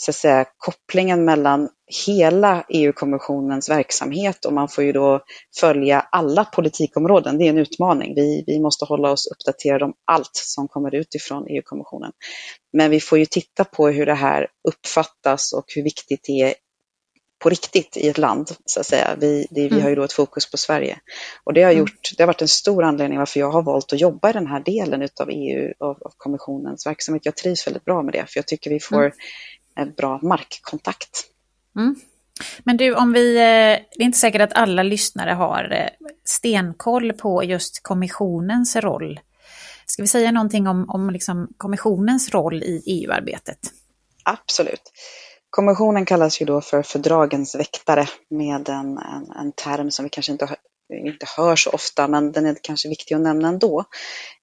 så 0.00 0.10
att 0.10 0.16
säga, 0.16 0.44
kopplingen 0.56 1.24
mellan 1.24 1.68
hela 2.06 2.64
EU-kommissionens 2.68 3.70
verksamhet 3.70 4.44
och 4.44 4.52
man 4.52 4.68
får 4.68 4.84
ju 4.84 4.92
då 4.92 5.20
följa 5.60 6.00
alla 6.00 6.44
politikområden. 6.44 7.38
Det 7.38 7.44
är 7.44 7.50
en 7.50 7.58
utmaning. 7.58 8.14
Vi, 8.14 8.44
vi 8.46 8.60
måste 8.60 8.84
hålla 8.84 9.10
oss 9.10 9.26
uppdaterade 9.26 9.84
om 9.84 9.94
allt 10.04 10.30
som 10.32 10.68
kommer 10.68 10.94
ut 10.94 11.14
ifrån 11.14 11.46
EU-kommissionen. 11.48 12.12
Men 12.72 12.90
vi 12.90 13.00
får 13.00 13.18
ju 13.18 13.26
titta 13.26 13.64
på 13.64 13.88
hur 13.88 14.06
det 14.06 14.14
här 14.14 14.46
uppfattas 14.68 15.52
och 15.52 15.64
hur 15.74 15.82
viktigt 15.82 16.20
det 16.26 16.40
är 16.40 16.54
på 17.38 17.48
riktigt 17.48 17.96
i 17.96 18.08
ett 18.08 18.18
land, 18.18 18.50
så 18.64 18.80
att 18.80 18.86
säga. 18.86 19.16
Vi, 19.18 19.46
det, 19.50 19.60
vi 19.60 19.66
mm. 19.66 19.82
har 19.82 19.88
ju 19.88 19.94
då 19.94 20.04
ett 20.04 20.12
fokus 20.12 20.50
på 20.50 20.56
Sverige. 20.56 20.98
Och 21.44 21.54
det 21.54 21.62
har, 21.62 21.70
mm. 21.70 21.80
gjort, 21.80 22.10
det 22.16 22.22
har 22.22 22.26
varit 22.26 22.42
en 22.42 22.48
stor 22.48 22.84
anledning 22.84 23.18
varför 23.18 23.40
jag 23.40 23.50
har 23.50 23.62
valt 23.62 23.92
att 23.92 24.00
jobba 24.00 24.30
i 24.30 24.32
den 24.32 24.46
här 24.46 24.60
delen 24.60 25.08
av 25.20 25.30
EU 25.30 25.72
och 25.78 26.06
av 26.06 26.12
kommissionens 26.16 26.86
verksamhet. 26.86 27.26
Jag 27.26 27.36
trivs 27.36 27.66
väldigt 27.66 27.84
bra 27.84 28.02
med 28.02 28.14
det, 28.14 28.26
för 28.26 28.38
jag 28.38 28.46
tycker 28.46 28.70
vi 28.70 28.80
får 28.80 29.04
mm. 29.04 29.12
en 29.74 29.92
bra 29.92 30.20
markkontakt. 30.22 31.24
Mm. 31.76 31.96
Men 32.64 32.76
du, 32.76 32.94
om 32.94 33.12
vi, 33.12 33.36
eh, 33.36 33.42
det 33.96 34.02
är 34.02 34.04
inte 34.04 34.18
säkert 34.18 34.40
att 34.40 34.52
alla 34.52 34.82
lyssnare 34.82 35.30
har 35.30 35.72
eh, 35.72 36.06
stenkoll 36.24 37.12
på 37.12 37.44
just 37.44 37.82
kommissionens 37.82 38.76
roll. 38.76 39.20
Ska 39.86 40.02
vi 40.02 40.08
säga 40.08 40.32
någonting 40.32 40.68
om, 40.68 40.90
om 40.90 41.10
liksom 41.10 41.48
kommissionens 41.56 42.30
roll 42.30 42.62
i 42.62 42.82
EU-arbetet? 42.86 43.58
Absolut. 44.24 44.82
Kommissionen 45.50 46.04
kallas 46.04 46.40
ju 46.40 46.46
då 46.46 46.60
för 46.60 46.82
fördragens 46.82 47.54
väktare 47.54 48.06
med 48.30 48.68
en, 48.68 48.98
en, 48.98 49.30
en 49.30 49.52
term 49.52 49.90
som 49.90 50.02
vi 50.02 50.08
kanske 50.08 50.32
inte, 50.32 50.56
inte 51.06 51.26
hör 51.36 51.56
så 51.56 51.70
ofta, 51.70 52.08
men 52.08 52.32
den 52.32 52.46
är 52.46 52.56
kanske 52.62 52.88
viktig 52.88 53.14
att 53.14 53.20
nämna 53.20 53.48
ändå. 53.48 53.84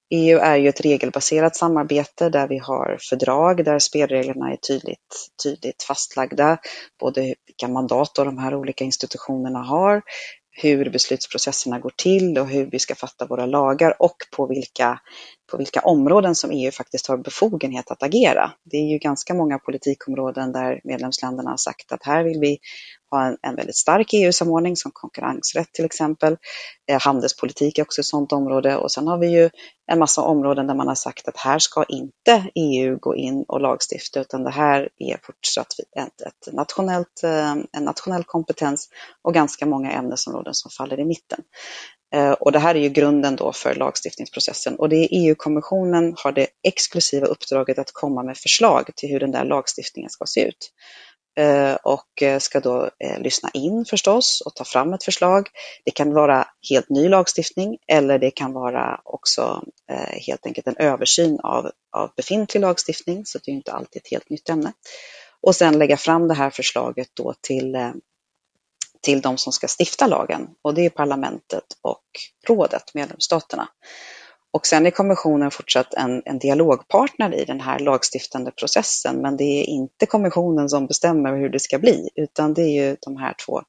EU 0.09 0.39
är 0.39 0.55
ju 0.55 0.69
ett 0.69 0.81
regelbaserat 0.81 1.55
samarbete 1.55 2.29
där 2.29 2.47
vi 2.47 2.57
har 2.57 2.97
fördrag 3.09 3.65
där 3.65 3.79
spelreglerna 3.79 4.51
är 4.51 4.55
tydligt, 4.55 5.29
tydligt 5.43 5.83
fastlagda, 5.83 6.57
både 6.99 7.35
vilka 7.45 7.67
mandat 7.67 8.15
de 8.15 8.37
här 8.37 8.55
olika 8.55 8.83
institutionerna 8.83 9.59
har, 9.59 10.01
hur 10.51 10.89
beslutsprocesserna 10.89 11.79
går 11.79 11.91
till 11.97 12.37
och 12.37 12.47
hur 12.47 12.65
vi 12.65 12.79
ska 12.79 12.95
fatta 12.95 13.25
våra 13.25 13.45
lagar 13.45 14.01
och 14.01 14.15
på 14.35 14.47
vilka, 14.47 14.99
på 15.51 15.57
vilka 15.57 15.81
områden 15.81 16.35
som 16.35 16.51
EU 16.51 16.71
faktiskt 16.71 17.07
har 17.07 17.17
befogenhet 17.17 17.91
att 17.91 18.03
agera. 18.03 18.51
Det 18.63 18.77
är 18.77 18.91
ju 18.91 18.97
ganska 18.97 19.33
många 19.33 19.59
politikområden 19.59 20.51
där 20.51 20.81
medlemsländerna 20.83 21.49
har 21.49 21.57
sagt 21.57 21.91
att 21.91 22.03
här 22.05 22.23
vill 22.23 22.39
vi 22.39 22.59
ha 23.11 23.25
en, 23.25 23.37
en 23.41 23.55
väldigt 23.55 23.75
stark 23.75 24.13
EU-samordning 24.13 24.75
som 24.75 24.91
konkurrensrätt 24.91 25.73
till 25.73 25.85
exempel. 25.85 26.37
Eh, 26.87 27.01
handelspolitik 27.01 27.77
är 27.77 27.83
också 27.83 28.01
ett 28.01 28.05
sådant 28.05 28.31
område 28.31 28.77
och 28.77 28.91
sen 28.91 29.07
har 29.07 29.17
vi 29.17 29.27
ju 29.27 29.49
en 29.91 29.99
massa 29.99 30.21
områden 30.21 30.67
där 30.67 30.75
man 30.75 30.87
har 30.87 30.95
sagt 30.95 31.27
att 31.27 31.37
här 31.37 31.59
ska 31.59 31.83
inte 31.83 32.49
EU 32.55 32.97
gå 32.97 33.15
in 33.15 33.45
och 33.47 33.61
lagstifta 33.61 34.21
utan 34.21 34.43
det 34.43 34.51
här 34.51 34.89
är 34.97 35.17
fortsatt 35.23 35.73
ett, 35.97 36.21
ett 36.21 36.53
nationellt, 36.53 37.23
eh, 37.23 37.51
en 37.51 37.83
nationell 37.83 38.23
kompetens 38.23 38.89
och 39.21 39.33
ganska 39.33 39.65
många 39.65 39.91
ämnesområden 39.91 40.53
som 40.53 40.71
faller 40.71 40.99
i 40.99 41.05
mitten. 41.05 41.39
Eh, 42.15 42.31
och 42.31 42.51
det 42.51 42.59
här 42.59 42.75
är 42.75 42.79
ju 42.79 42.89
grunden 42.89 43.35
då 43.35 43.53
för 43.53 43.75
lagstiftningsprocessen 43.75 44.75
och 44.75 44.89
det 44.89 44.95
är 44.95 45.07
EU-kommissionen 45.11 46.15
har 46.17 46.31
det 46.31 46.47
exklusiva 46.67 47.27
uppdraget 47.27 47.79
att 47.79 47.91
komma 47.93 48.23
med 48.23 48.37
förslag 48.37 48.89
till 48.95 49.09
hur 49.09 49.19
den 49.19 49.31
där 49.31 49.45
lagstiftningen 49.45 50.09
ska 50.09 50.25
se 50.25 50.47
ut. 50.47 50.71
Eh, 51.37 51.73
och 51.73 52.21
eh, 52.21 52.39
ska 52.39 52.59
då 52.59 52.89
lyssna 53.17 53.49
in 53.53 53.85
förstås 53.85 54.41
och 54.45 54.55
ta 54.55 54.63
fram 54.63 54.93
ett 54.93 55.03
förslag. 55.03 55.47
Det 55.85 55.91
kan 55.91 56.13
vara 56.13 56.47
helt 56.69 56.89
ny 56.89 57.09
lagstiftning 57.09 57.77
eller 57.87 58.19
det 58.19 58.31
kan 58.31 58.53
vara 58.53 59.01
också 59.03 59.63
helt 60.27 60.45
enkelt 60.45 60.67
en 60.67 60.77
översyn 60.77 61.39
av, 61.39 61.71
av 61.97 62.11
befintlig 62.17 62.61
lagstiftning, 62.61 63.25
så 63.25 63.39
det 63.43 63.51
är 63.51 63.55
inte 63.55 63.71
alltid 63.71 64.01
ett 64.01 64.11
helt 64.11 64.29
nytt 64.29 64.49
ämne. 64.49 64.73
Och 65.41 65.55
sen 65.55 65.79
lägga 65.79 65.97
fram 65.97 66.27
det 66.27 66.33
här 66.33 66.49
förslaget 66.49 67.07
då 67.13 67.33
till, 67.41 67.77
till 69.05 69.21
de 69.21 69.37
som 69.37 69.53
ska 69.53 69.67
stifta 69.79 70.07
lagen 70.07 70.47
och 70.61 70.73
det 70.73 70.85
är 70.85 70.89
parlamentet 70.89 71.63
och 71.81 72.03
rådet, 72.47 72.83
medlemsstaterna. 72.93 73.67
Och 74.53 74.65
sen 74.67 74.85
är 74.85 74.91
kommissionen 74.91 75.51
fortsatt 75.51 75.93
en, 75.93 76.21
en, 76.25 76.39
dialogpartner 76.39 77.35
i 77.35 77.45
den 77.45 77.61
här 77.61 77.79
lagstiftande 77.79 78.51
processen, 78.51 79.21
men 79.21 79.37
det 79.37 79.43
är 79.43 79.63
inte 79.63 80.05
kommissionen 80.05 80.69
som 80.69 80.87
bestämmer 80.87 81.37
hur 81.37 81.49
det 81.49 81.59
ska 81.59 81.79
bli, 81.79 82.09
utan 82.15 82.53
det 82.53 82.61
är 82.61 82.85
ju 82.85 82.97
de 83.01 83.17
här 83.17 83.35
två, 83.45 83.61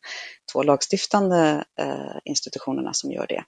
två 0.53 0.63
lagstiftande 0.63 1.65
eh, 1.81 2.19
institutionerna 2.25 2.93
som 2.93 3.13
gör 3.13 3.27
det. 3.27 3.45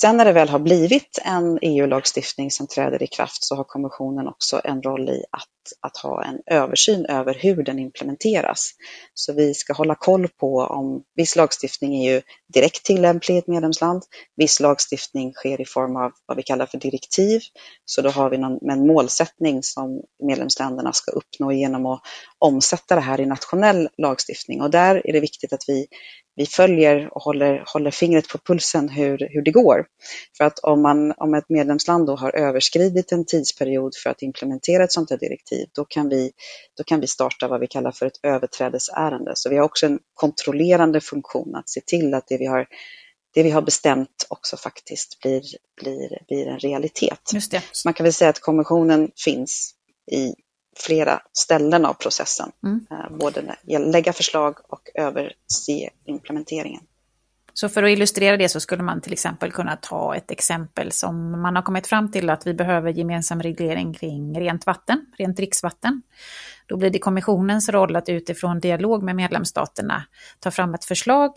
Sen 0.00 0.16
när 0.16 0.24
det 0.24 0.32
väl 0.32 0.48
har 0.48 0.58
blivit 0.58 1.18
en 1.24 1.58
EU-lagstiftning 1.62 2.50
som 2.50 2.66
träder 2.66 3.02
i 3.02 3.06
kraft 3.06 3.44
så 3.44 3.56
har 3.56 3.64
kommissionen 3.64 4.28
också 4.28 4.60
en 4.64 4.82
roll 4.82 5.08
i 5.08 5.24
att, 5.30 5.86
att 5.86 5.96
ha 5.96 6.24
en 6.24 6.40
översyn 6.46 7.06
över 7.06 7.34
hur 7.34 7.62
den 7.62 7.78
implementeras. 7.78 8.70
Så 9.14 9.32
vi 9.32 9.54
ska 9.54 9.72
hålla 9.72 9.94
koll 9.94 10.28
på 10.28 10.56
om 10.56 11.02
viss 11.16 11.36
lagstiftning 11.36 11.94
är 11.94 12.12
ju 12.12 12.22
direkt 12.54 12.84
tillämplig 12.84 13.34
i 13.34 13.38
ett 13.38 13.46
medlemsland, 13.46 14.02
viss 14.36 14.60
lagstiftning 14.60 15.32
sker 15.32 15.60
i 15.60 15.64
form 15.64 15.96
av 15.96 16.12
vad 16.26 16.36
vi 16.36 16.42
kallar 16.42 16.66
för 16.66 16.78
direktiv. 16.78 17.40
Så 17.84 18.02
då 18.02 18.10
har 18.10 18.30
vi 18.30 18.38
någon, 18.38 18.70
en 18.70 18.86
målsättning 18.86 19.62
som 19.62 20.00
medlemsländerna 20.26 20.92
ska 20.92 21.12
uppnå 21.12 21.52
genom 21.52 21.86
att 21.86 22.00
omsätta 22.38 22.94
det 22.94 23.00
här 23.00 23.20
i 23.20 23.26
nationell 23.26 23.88
lagstiftning 23.98 24.62
och 24.62 24.70
där 24.70 25.06
är 25.08 25.12
det 25.12 25.20
viktigt 25.20 25.52
att 25.52 25.64
vi 25.68 25.86
vi 26.40 26.46
följer 26.46 27.08
och 27.14 27.22
håller, 27.22 27.64
håller 27.66 27.90
fingret 27.90 28.28
på 28.28 28.38
pulsen 28.38 28.88
hur, 28.88 29.28
hur 29.30 29.42
det 29.42 29.50
går. 29.50 29.86
För 30.36 30.44
att 30.44 30.58
om, 30.58 30.82
man, 30.82 31.12
om 31.16 31.34
ett 31.34 31.48
medlemsland 31.48 32.06
då 32.06 32.16
har 32.16 32.36
överskridit 32.36 33.12
en 33.12 33.26
tidsperiod 33.26 33.94
för 34.02 34.10
att 34.10 34.22
implementera 34.22 34.84
ett 34.84 34.92
sånt 34.92 35.10
här 35.10 35.18
direktiv, 35.18 35.68
då 35.74 35.84
kan, 35.84 36.08
vi, 36.08 36.32
då 36.76 36.84
kan 36.84 37.00
vi 37.00 37.06
starta 37.06 37.48
vad 37.48 37.60
vi 37.60 37.66
kallar 37.66 37.92
för 37.92 38.06
ett 38.06 38.20
överträdelseärende. 38.22 39.32
Så 39.34 39.50
vi 39.50 39.56
har 39.56 39.64
också 39.64 39.86
en 39.86 39.98
kontrollerande 40.14 41.00
funktion 41.00 41.54
att 41.54 41.68
se 41.68 41.80
till 41.80 42.14
att 42.14 42.26
det 42.28 42.36
vi 42.36 42.46
har 42.46 42.66
det 43.34 43.42
vi 43.42 43.50
har 43.50 43.62
bestämt 43.62 44.26
också 44.28 44.56
faktiskt 44.56 45.20
blir, 45.22 45.42
blir, 45.82 46.18
blir 46.28 46.46
en 46.46 46.58
realitet. 46.58 47.32
Man 47.84 47.94
kan 47.94 48.04
väl 48.04 48.12
säga 48.12 48.30
att 48.30 48.40
kommissionen 48.40 49.10
finns 49.24 49.74
i 50.12 50.34
flera 50.76 51.22
ställen 51.32 51.84
av 51.84 51.94
processen. 51.94 52.52
Mm. 52.64 52.86
Eh, 52.90 53.16
både 53.16 53.56
lägga 53.66 54.12
förslag 54.12 54.58
och 54.68 54.88
överse 54.94 55.90
implementeringen. 56.04 56.82
Så 57.54 57.68
för 57.68 57.82
att 57.82 57.90
illustrera 57.90 58.36
det 58.36 58.48
så 58.48 58.60
skulle 58.60 58.82
man 58.82 59.00
till 59.00 59.12
exempel 59.12 59.52
kunna 59.52 59.76
ta 59.76 60.16
ett 60.16 60.30
exempel 60.30 60.92
som 60.92 61.42
man 61.42 61.56
har 61.56 61.62
kommit 61.62 61.86
fram 61.86 62.10
till 62.10 62.30
att 62.30 62.46
vi 62.46 62.54
behöver 62.54 62.92
gemensam 62.92 63.42
reglering 63.42 63.94
kring 63.94 64.40
rent 64.40 64.66
vatten, 64.66 65.06
rent 65.18 65.36
dricksvatten. 65.36 66.02
Då 66.66 66.76
blir 66.76 66.90
det 66.90 66.98
kommissionens 66.98 67.68
roll 67.68 67.96
att 67.96 68.08
utifrån 68.08 68.60
dialog 68.60 69.02
med 69.02 69.16
medlemsstaterna 69.16 70.06
ta 70.40 70.50
fram 70.50 70.74
ett 70.74 70.84
förslag 70.84 71.30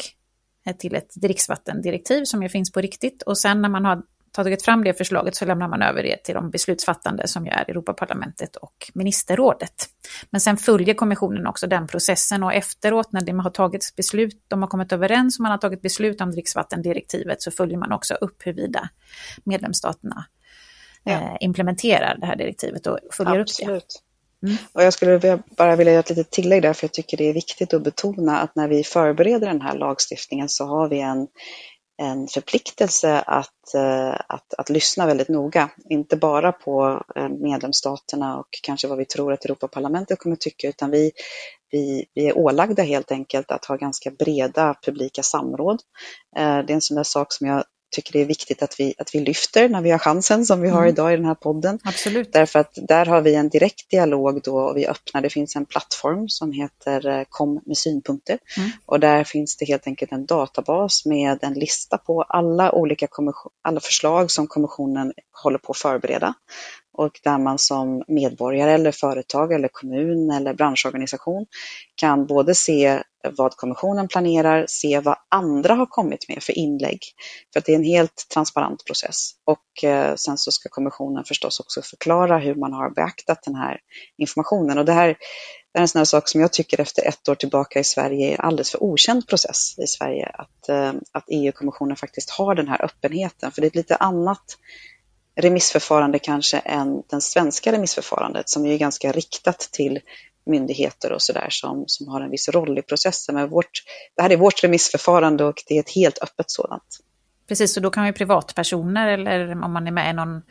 eh, 0.66 0.76
till 0.76 0.96
ett 0.96 1.16
dricksvattendirektiv 1.16 2.24
som 2.24 2.44
ju 2.44 2.50
finns 2.50 2.72
på 2.72 2.82
riktigt 2.82 3.22
och 3.22 3.38
sen 3.38 3.62
när 3.62 3.70
man 3.70 3.86
har 3.86 4.02
tagit 4.34 4.66
fram 4.66 4.84
det 4.84 4.94
förslaget 4.94 5.36
så 5.36 5.46
lämnar 5.46 5.68
man 5.68 5.82
över 5.82 6.04
det 6.04 6.24
till 6.24 6.36
de 6.36 6.50
beslutsfattande 6.50 7.28
som 7.28 7.46
ju 7.46 7.52
är 7.52 7.70
Europaparlamentet 7.70 8.56
och 8.56 8.92
ministerrådet. 8.94 9.90
Men 10.30 10.42
sen 10.42 10.58
följer 10.58 10.94
kommissionen 10.94 11.48
också 11.48 11.68
den 11.68 11.88
processen 11.88 12.44
och 12.44 12.54
efteråt 12.54 13.12
när 13.12 13.22
det 13.22 13.32
har 13.32 13.50
tagits 13.50 13.96
beslut, 13.96 14.46
de 14.48 14.62
har 14.62 14.70
kommit 14.70 14.92
överens 14.92 15.40
och 15.40 15.44
man 15.44 15.52
har 15.52 15.58
tagit 15.58 15.82
beslut 15.82 16.22
om 16.22 16.32
dricksvattendirektivet 16.32 17.42
så 17.42 17.52
följer 17.52 17.78
man 17.78 17.92
också 17.92 18.14
upp 18.14 18.46
huruvida 18.46 18.90
medlemsstaterna 19.44 20.26
ja. 21.04 21.12
eh, 21.12 21.38
implementerar 21.40 22.18
det 22.20 22.26
här 22.26 22.36
direktivet 22.36 22.88
och 22.88 23.00
följer 23.12 23.40
Absolut. 23.40 23.84
upp 23.84 23.88
det. 23.90 24.48
Mm. 24.48 24.58
Och 24.74 24.84
jag 24.84 24.94
skulle 24.94 25.40
bara 25.58 25.76
vilja 25.76 25.94
göra 25.94 26.00
ett 26.00 26.10
litet 26.10 26.32
tillägg 26.32 26.62
där, 26.62 26.74
för 26.74 26.84
jag 26.84 26.94
tycker 26.94 27.18
det 27.18 27.30
är 27.30 27.34
viktigt 27.34 27.74
att 27.74 27.84
betona 27.84 28.40
att 28.40 28.56
när 28.56 28.68
vi 28.68 28.84
förbereder 28.84 29.48
den 29.48 29.62
här 29.62 29.78
lagstiftningen 29.78 30.50
så 30.50 30.66
har 30.66 30.90
vi 30.90 31.00
en 31.00 31.28
en 31.98 32.28
förpliktelse 32.28 33.20
att, 33.20 33.74
eh, 33.76 34.16
att, 34.28 34.54
att 34.58 34.70
lyssna 34.70 35.06
väldigt 35.06 35.30
noga. 35.30 35.70
Inte 35.90 36.18
bara 36.18 36.52
på 36.52 37.04
eh, 37.16 37.30
medlemsstaterna 37.30 38.40
och 38.40 38.48
kanske 38.64 38.88
vad 38.88 38.98
vi 38.98 39.06
tror 39.06 39.34
att 39.34 39.46
Europaparlamentet 39.46 40.20
kommer 40.20 40.36
tycka, 40.36 40.68
utan 40.68 40.92
vi, 40.92 41.12
vi, 41.72 42.06
vi 42.14 42.28
är 42.28 42.38
ålagda 42.38 42.84
helt 42.84 43.12
enkelt 43.12 43.52
att 43.52 43.66
ha 43.66 43.76
ganska 43.76 44.12
breda 44.12 44.76
publika 44.86 45.24
samråd. 45.24 45.82
Eh, 46.38 46.58
det 46.58 46.74
är 46.74 46.76
en 46.76 46.82
sån 46.82 46.96
där 46.96 47.04
sak 47.04 47.34
som 47.34 47.48
jag 47.48 47.64
tycker 47.94 48.14
det 48.14 48.22
är 48.22 48.26
viktigt 48.26 48.64
att 48.64 48.80
vi, 48.80 48.94
att 48.98 49.16
vi 49.16 49.20
lyfter 49.20 49.70
när 49.70 49.82
vi 49.82 49.92
har 49.92 49.98
chansen 49.98 50.46
som 50.46 50.62
vi 50.62 50.70
har 50.70 50.82
mm. 50.82 50.90
idag 50.90 51.14
i 51.14 51.16
den 51.16 51.26
här 51.26 51.36
podden. 51.36 51.80
Absolut. 51.84 52.34
Därför 52.34 52.60
att 52.60 52.72
där 52.76 53.06
har 53.06 53.22
vi 53.22 53.36
en 53.36 53.50
direkt 53.50 53.90
dialog 53.90 54.42
då 54.44 54.58
och 54.58 54.78
vi 54.78 54.88
öppnar, 54.88 55.22
det 55.22 55.30
finns 55.30 55.56
en 55.56 55.66
plattform 55.66 56.30
som 56.30 56.52
heter 56.52 57.08
eh, 57.08 57.24
Kom 57.30 57.62
med 57.66 57.78
synpunkter 57.78 58.40
mm. 58.58 58.70
och 58.86 59.00
där 59.00 59.24
finns 59.24 59.58
det 59.58 59.66
helt 59.66 59.88
enkelt 59.88 60.12
en 60.12 60.26
databas 60.26 61.06
med 61.06 61.40
en 61.42 61.54
lista 61.54 61.98
på 61.98 62.22
alla 62.22 62.72
olika 62.72 63.08
alla 63.62 63.80
förslag 63.80 64.32
som 64.32 64.48
kommissionen 64.48 65.14
håller 65.44 65.58
på 65.58 65.72
att 65.72 65.78
förbereda 65.78 66.34
och 66.94 67.20
där 67.24 67.38
man 67.38 67.60
som 67.60 68.04
medborgare 68.08 68.72
eller 68.72 68.92
företag 68.92 69.54
eller 69.54 69.68
kommun 69.68 70.32
eller 70.32 70.54
branschorganisation 70.54 71.46
kan 71.96 72.26
både 72.26 72.56
se 72.56 73.04
vad 73.32 73.56
kommissionen 73.56 74.08
planerar, 74.08 74.66
se 74.68 75.00
vad 75.00 75.16
andra 75.30 75.74
har 75.74 75.86
kommit 75.86 76.30
med 76.30 76.44
för 76.44 76.58
inlägg. 76.58 77.00
För 77.54 77.60
att 77.60 77.66
det 77.66 77.72
är 77.72 77.76
en 77.76 77.84
helt 77.84 78.28
transparent 78.34 78.86
process. 78.86 79.32
Och 79.46 79.84
eh, 79.84 80.16
sen 80.16 80.38
så 80.38 80.52
ska 80.52 80.70
kommissionen 80.70 81.24
förstås 81.24 81.60
också 81.60 81.82
förklara 81.82 82.38
hur 82.38 82.56
man 82.56 82.74
har 82.74 82.90
beaktat 82.90 83.44
den 83.44 83.56
här 83.56 83.80
informationen. 84.18 84.78
Och 84.78 84.86
det 84.86 84.94
här, 84.94 85.08
det 85.74 85.80
är 85.80 85.82
en 85.82 85.88
sån 85.88 86.00
här 86.00 86.06
sak 86.06 86.28
som 86.30 86.42
jag 86.42 86.54
tycker 86.54 86.82
efter 86.82 87.08
ett 87.08 87.30
år 87.30 87.36
tillbaka 87.36 87.80
i 87.80 87.84
Sverige 87.84 88.28
är 88.28 88.34
en 88.34 88.46
alldeles 88.46 88.72
för 88.72 88.84
okänd 88.84 89.28
process 89.28 89.80
i 89.80 89.88
Sverige. 89.88 90.32
Att, 90.34 90.70
eh, 90.70 90.94
att 91.12 91.26
EU-kommissionen 91.28 91.98
faktiskt 91.98 92.30
har 92.30 92.56
den 92.56 92.68
här 92.68 92.86
öppenheten. 92.86 93.52
För 93.52 93.62
det 93.62 93.68
är 93.68 93.70
ett 93.70 93.76
lite 93.76 93.96
annat 93.96 94.58
remissförfarande 95.36 96.20
kanske 96.20 96.60
än 96.60 97.04
det 97.10 97.22
svenska 97.22 97.72
remissförfarandet 97.72 98.50
som 98.50 98.66
är 98.66 98.78
ganska 98.78 99.12
riktat 99.12 99.60
till 99.60 100.00
myndigheter 100.46 101.12
och 101.12 101.22
sådär 101.22 101.48
som, 101.50 101.84
som 101.88 102.08
har 102.08 102.22
en 102.22 102.30
viss 102.30 102.50
roll 102.50 102.78
i 102.78 102.82
processen. 102.82 103.36
Men 103.36 103.50
vårt, 103.50 103.84
det 104.16 104.22
här 104.22 104.30
är 104.30 104.38
vårt 104.38 104.64
remissförfarande 104.64 105.46
och 105.46 105.64
det 105.68 105.76
är 105.76 105.80
ett 105.80 105.96
helt 105.96 106.24
öppet 106.24 106.52
sådant. 106.52 107.00
Precis, 107.48 107.78
och 107.78 107.84
då 107.84 107.90
kan 107.90 108.06
ju 108.06 108.14
privatpersoner 108.14 109.08
eller 109.08 109.64
om 109.64 109.74
man 109.74 109.88
är 109.88 109.92
med 109.92 110.10
i 110.10 110.14
någon 110.14 110.42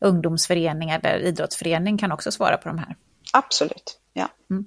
ungdomsförening 0.00 0.90
eller 0.90 1.18
idrottsförening 1.18 1.98
kan 1.98 2.12
också 2.12 2.32
svara 2.32 2.56
på 2.56 2.68
de 2.68 2.78
här. 2.78 2.96
Absolut, 3.32 3.98
ja. 4.12 4.28
Mm. 4.50 4.64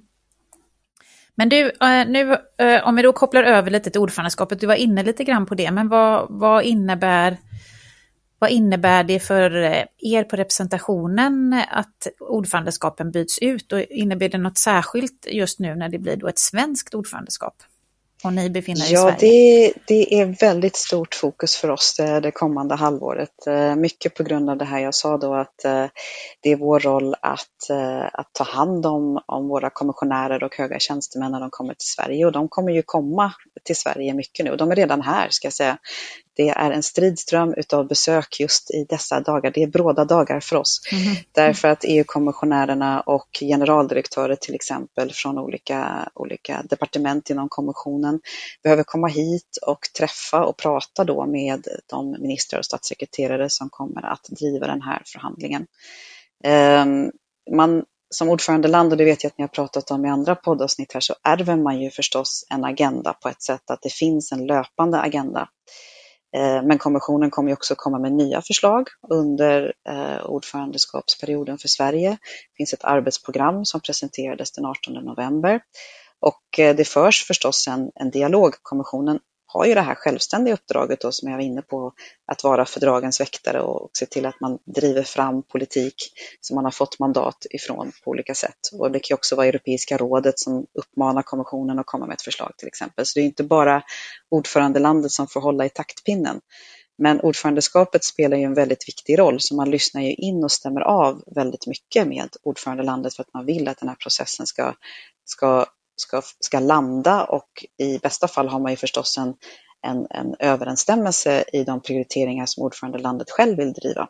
Men 1.34 1.48
du, 1.48 1.70
eh, 1.70 2.08
nu 2.08 2.36
eh, 2.58 2.88
om 2.88 2.96
vi 2.96 3.02
då 3.02 3.12
kopplar 3.12 3.42
över 3.42 3.70
lite 3.70 3.90
till 3.90 4.00
ordförandeskapet, 4.00 4.60
du 4.60 4.66
var 4.66 4.74
inne 4.74 5.02
lite 5.02 5.24
grann 5.24 5.46
på 5.46 5.54
det, 5.54 5.70
men 5.70 5.88
vad, 5.88 6.26
vad 6.30 6.62
innebär 6.62 7.36
vad 8.38 8.50
innebär 8.50 9.04
det 9.04 9.20
för 9.20 9.62
eh, 9.62 9.84
er 9.98 10.24
på 10.24 10.36
representationen 10.36 11.62
att 11.70 12.06
ordförandeskapen 12.20 13.10
byts 13.10 13.38
ut 13.38 13.72
och 13.72 13.80
innebär 13.80 14.28
det 14.28 14.38
något 14.38 14.58
särskilt 14.58 15.26
just 15.30 15.58
nu 15.58 15.74
när 15.74 15.88
det 15.88 15.98
blir 15.98 16.16
då 16.16 16.28
ett 16.28 16.38
svenskt 16.38 16.94
ordförandeskap? 16.94 17.54
Och 18.24 18.32
ni 18.32 18.50
befinner 18.50 18.90
er 18.90 18.94
ja, 18.94 19.08
i 19.08 19.18
Sverige? 19.18 19.72
Det, 19.72 19.72
det 19.86 20.20
är 20.20 20.26
väldigt 20.40 20.76
stort 20.76 21.14
fokus 21.14 21.56
för 21.56 21.70
oss 21.70 21.96
det, 21.96 22.20
det 22.20 22.30
kommande 22.30 22.74
halvåret. 22.74 23.46
Eh, 23.46 23.76
mycket 23.76 24.14
på 24.14 24.22
grund 24.22 24.50
av 24.50 24.56
det 24.56 24.64
här 24.64 24.80
jag 24.80 24.94
sa 24.94 25.16
då 25.16 25.34
att 25.34 25.64
eh, 25.64 25.86
det 26.40 26.52
är 26.52 26.56
vår 26.56 26.80
roll 26.80 27.14
att, 27.22 27.70
att 28.12 28.32
ta 28.32 28.44
hand 28.44 28.86
om, 28.86 29.20
om 29.26 29.48
våra 29.48 29.70
kommissionärer 29.70 30.44
och 30.44 30.56
höga 30.56 30.78
tjänstemän 30.78 31.32
när 31.32 31.40
de 31.40 31.50
kommer 31.50 31.74
till 31.74 31.88
Sverige 31.88 32.26
och 32.26 32.32
de 32.32 32.48
kommer 32.48 32.72
ju 32.72 32.82
komma 32.82 33.32
till 33.64 33.76
Sverige 33.76 34.14
mycket 34.14 34.44
nu 34.44 34.50
och 34.50 34.56
de 34.56 34.70
är 34.70 34.76
redan 34.76 35.02
här 35.02 35.28
ska 35.30 35.46
jag 35.46 35.52
säga. 35.52 35.78
Det 36.36 36.48
är 36.48 36.70
en 36.70 36.82
stridström 36.82 37.54
utav 37.56 37.88
besök 37.88 38.40
just 38.40 38.70
i 38.70 38.86
dessa 38.88 39.20
dagar. 39.20 39.50
Det 39.50 39.62
är 39.62 39.66
bråda 39.66 40.04
dagar 40.04 40.40
för 40.40 40.56
oss. 40.56 40.80
Mm. 40.92 41.16
Därför 41.32 41.68
att 41.68 41.84
EU-kommissionärerna 41.84 43.00
och 43.00 43.28
generaldirektörer 43.40 44.36
till 44.36 44.54
exempel 44.54 45.12
från 45.12 45.38
olika, 45.38 46.08
olika 46.14 46.62
departement 46.62 47.30
inom 47.30 47.48
kommissionen 47.48 48.20
behöver 48.62 48.82
komma 48.82 49.06
hit 49.06 49.58
och 49.66 49.80
träffa 49.98 50.44
och 50.44 50.56
prata 50.56 51.04
då 51.04 51.26
med 51.26 51.66
de 51.86 52.10
ministrar 52.10 52.58
och 52.58 52.64
statssekreterare 52.64 53.50
som 53.50 53.68
kommer 53.70 54.06
att 54.06 54.24
driva 54.24 54.66
den 54.66 54.82
här 54.82 55.02
förhandlingen. 55.06 55.66
Ehm, 56.44 57.10
man, 57.50 57.84
som 58.10 58.28
ordförandeland, 58.28 58.92
och 58.92 58.98
det 58.98 59.04
vet 59.04 59.22
jag 59.22 59.30
att 59.30 59.38
ni 59.38 59.42
har 59.42 59.48
pratat 59.48 59.90
om 59.90 60.06
i 60.06 60.08
andra 60.08 60.34
poddavsnitt 60.34 60.92
här, 60.92 61.00
så 61.00 61.14
ärver 61.22 61.56
man 61.56 61.80
ju 61.80 61.90
förstås 61.90 62.46
en 62.50 62.64
agenda 62.64 63.12
på 63.12 63.28
ett 63.28 63.42
sätt 63.42 63.70
att 63.70 63.82
det 63.82 63.92
finns 63.92 64.32
en 64.32 64.46
löpande 64.46 65.00
agenda. 65.00 65.48
Eh, 66.36 66.62
men 66.62 66.78
kommissionen 66.78 67.30
kommer 67.30 67.52
också 67.52 67.74
komma 67.74 67.98
med 67.98 68.12
nya 68.12 68.42
förslag 68.42 68.88
under 69.08 69.72
eh, 69.88 70.26
ordförandeskapsperioden 70.26 71.58
för 71.58 71.68
Sverige. 71.68 72.10
Det 72.10 72.56
finns 72.56 72.72
ett 72.72 72.84
arbetsprogram 72.84 73.64
som 73.64 73.80
presenterades 73.80 74.52
den 74.52 74.64
18 74.64 74.94
november 74.94 75.60
och 76.20 76.58
eh, 76.58 76.76
det 76.76 76.84
förs 76.84 77.24
förstås 77.24 77.68
en, 77.68 77.90
en 77.94 78.10
dialog. 78.10 78.54
Kommissionen 78.62 79.18
har 79.56 79.66
ju 79.66 79.74
det 79.74 79.80
här 79.80 79.94
självständiga 79.94 80.54
uppdraget 80.54 81.00
då, 81.00 81.12
som 81.12 81.28
jag 81.30 81.36
var 81.36 81.44
inne 81.44 81.62
på, 81.62 81.92
att 82.26 82.44
vara 82.44 82.64
fördragens 82.64 83.20
väktare 83.20 83.60
och 83.60 83.90
se 83.92 84.06
till 84.06 84.26
att 84.26 84.40
man 84.40 84.58
driver 84.64 85.02
fram 85.02 85.42
politik 85.42 85.94
som 86.40 86.54
man 86.54 86.64
har 86.64 86.72
fått 86.72 86.98
mandat 86.98 87.46
ifrån 87.50 87.92
på 88.04 88.10
olika 88.10 88.34
sätt. 88.34 88.58
Och 88.72 88.90
det 88.90 89.00
kan 89.00 89.14
också 89.14 89.36
vara 89.36 89.46
Europeiska 89.46 89.96
rådet 89.96 90.38
som 90.38 90.66
uppmanar 90.74 91.22
kommissionen 91.22 91.78
att 91.78 91.86
komma 91.86 92.06
med 92.06 92.14
ett 92.14 92.22
förslag 92.22 92.52
till 92.56 92.68
exempel. 92.68 93.06
Så 93.06 93.18
det 93.18 93.22
är 93.22 93.26
inte 93.26 93.44
bara 93.44 93.82
ordförandelandet 94.30 95.12
som 95.12 95.26
får 95.26 95.40
hålla 95.40 95.66
i 95.66 95.68
taktpinnen. 95.68 96.40
Men 96.98 97.20
ordförandeskapet 97.20 98.04
spelar 98.04 98.36
ju 98.36 98.42
en 98.42 98.54
väldigt 98.54 98.88
viktig 98.88 99.18
roll, 99.18 99.40
så 99.40 99.54
man 99.54 99.70
lyssnar 99.70 100.02
ju 100.02 100.14
in 100.14 100.44
och 100.44 100.52
stämmer 100.52 100.80
av 100.80 101.22
väldigt 101.26 101.66
mycket 101.66 102.08
med 102.08 102.28
ordförandelandet 102.42 103.14
för 103.14 103.22
att 103.22 103.34
man 103.34 103.46
vill 103.46 103.68
att 103.68 103.78
den 103.78 103.88
här 103.88 103.96
processen 103.96 104.46
ska, 104.46 104.74
ska 105.24 105.66
ska, 105.96 106.22
ska 106.40 106.58
landa 106.58 107.24
och 107.24 107.64
i 107.78 107.98
bästa 107.98 108.28
fall 108.28 108.48
har 108.48 108.60
man 108.60 108.72
ju 108.72 108.76
förstås 108.76 109.18
en, 109.18 109.34
en, 109.86 110.06
en 110.10 110.36
överensstämmelse 110.38 111.44
i 111.52 111.64
de 111.64 111.82
prioriteringar 111.82 112.46
som 112.46 112.64
ordförandelandet 112.64 113.30
själv 113.30 113.56
vill 113.56 113.72
driva. 113.72 114.08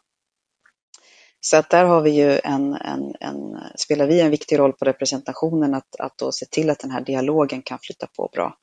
Så 1.40 1.56
att 1.56 1.70
där 1.70 1.84
har 1.84 2.00
vi 2.00 2.10
ju 2.10 2.40
en, 2.44 2.74
en, 2.74 3.14
en, 3.20 3.58
spelar 3.76 4.06
vi 4.06 4.20
en 4.20 4.30
viktig 4.30 4.58
roll 4.58 4.72
på 4.72 4.84
representationen 4.84 5.74
att, 5.74 5.96
att 5.98 6.18
då 6.18 6.32
se 6.32 6.46
till 6.46 6.70
att 6.70 6.78
den 6.78 6.90
här 6.90 7.00
dialogen 7.00 7.62
kan 7.62 7.78
flytta 7.78 8.06
på 8.06 8.30
bra. 8.32 8.56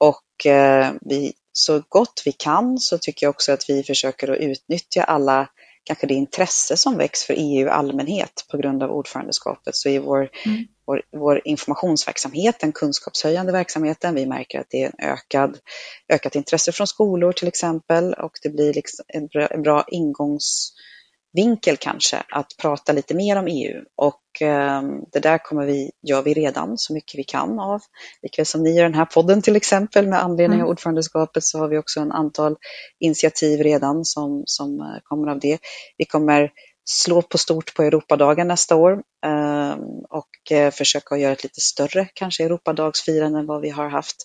Och 0.00 0.46
eh, 0.46 0.92
vi, 1.00 1.32
så 1.52 1.82
gott 1.88 2.22
vi 2.24 2.32
kan 2.32 2.78
så 2.78 2.98
tycker 2.98 3.26
jag 3.26 3.30
också 3.30 3.52
att 3.52 3.64
vi 3.68 3.82
försöker 3.82 4.28
att 4.28 4.38
utnyttja 4.38 5.02
alla 5.02 5.48
kanske 5.88 6.06
det 6.06 6.14
intresse 6.14 6.76
som 6.76 6.96
väcks 6.96 7.24
för 7.24 7.34
EU 7.36 7.66
i 7.66 7.68
allmänhet 7.68 8.46
på 8.50 8.56
grund 8.56 8.82
av 8.82 8.90
ordförandeskapet. 8.90 9.76
Så 9.76 9.88
i 9.88 9.98
vår, 9.98 10.30
mm. 10.46 10.64
vår, 10.86 11.02
vår, 11.16 11.40
informationsverksamhet, 11.44 12.60
den 12.60 12.72
kunskapshöjande 12.72 13.52
verksamheten, 13.52 14.14
vi 14.14 14.26
märker 14.26 14.60
att 14.60 14.66
det 14.70 14.82
är 14.82 14.86
en 14.86 15.10
ökad, 15.10 15.58
ökat 16.08 16.34
intresse 16.34 16.72
från 16.72 16.86
skolor 16.86 17.32
till 17.32 17.48
exempel 17.48 18.14
och 18.14 18.32
det 18.42 18.48
blir 18.48 18.74
liksom 18.74 19.04
en, 19.08 19.26
bra, 19.26 19.46
en 19.46 19.62
bra 19.62 19.84
ingångs 19.88 20.72
vinkel 21.32 21.76
kanske 21.76 22.22
att 22.28 22.46
prata 22.58 22.92
lite 22.92 23.14
mer 23.14 23.36
om 23.36 23.46
EU 23.46 23.84
och 23.96 24.42
eh, 24.42 24.82
det 25.12 25.20
där 25.20 25.38
kommer 25.38 25.66
vi, 25.66 25.90
gör 26.08 26.22
vi 26.22 26.34
redan 26.34 26.78
så 26.78 26.92
mycket 26.92 27.18
vi 27.18 27.24
kan 27.24 27.60
av. 27.60 27.80
Likväl 28.22 28.46
som 28.46 28.62
ni 28.62 28.76
gör 28.76 28.84
den 28.84 28.94
här 28.94 29.04
podden 29.04 29.42
till 29.42 29.56
exempel 29.56 30.06
med 30.06 30.22
anledning 30.22 30.58
av 30.58 30.66
mm. 30.66 30.70
ordförandeskapet 30.70 31.44
så 31.44 31.58
har 31.58 31.68
vi 31.68 31.78
också 31.78 32.00
en 32.00 32.12
antal 32.12 32.56
initiativ 32.98 33.60
redan 33.60 34.04
som, 34.04 34.42
som 34.46 34.80
eh, 34.80 34.86
kommer 35.02 35.28
av 35.28 35.40
det. 35.40 35.58
Vi 35.96 36.04
kommer 36.04 36.50
slå 36.90 37.22
på 37.22 37.38
stort 37.38 37.74
på 37.74 37.82
Europadagen 37.82 38.48
nästa 38.48 38.76
år 38.76 39.02
ehm, 39.26 39.78
och 40.10 40.52
eh, 40.52 40.70
försöka 40.70 41.16
göra 41.16 41.32
ett 41.32 41.42
lite 41.42 41.60
större 41.60 42.08
kanske 42.14 42.44
Europadagsfirande 42.44 43.38
än 43.38 43.46
vad 43.46 43.60
vi 43.60 43.70
har 43.70 43.88
haft. 43.88 44.16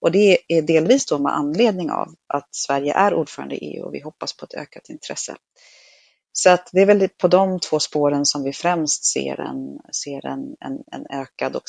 Och 0.00 0.12
det 0.12 0.38
är 0.48 0.62
delvis 0.62 1.06
då 1.06 1.18
med 1.18 1.34
anledning 1.34 1.90
av 1.90 2.08
att 2.26 2.48
Sverige 2.50 2.94
är 2.94 3.14
ordförande 3.14 3.54
i 3.54 3.58
EU 3.58 3.84
och 3.84 3.94
vi 3.94 4.00
hoppas 4.00 4.36
på 4.36 4.44
ett 4.44 4.54
ökat 4.54 4.88
intresse. 4.88 5.36
Så 6.40 6.50
att 6.50 6.68
det 6.72 6.80
är 6.80 6.86
väl 6.86 7.08
på 7.08 7.28
de 7.28 7.60
två 7.60 7.80
spåren 7.80 8.26
som 8.26 8.42
vi 8.42 8.52
främst 8.52 9.04
ser 9.04 9.40
en, 9.40 9.78
ser 9.92 10.26
en, 10.26 10.56
en, 10.60 10.78
en 10.92 11.20
ökad 11.20 11.56
och 11.56 11.62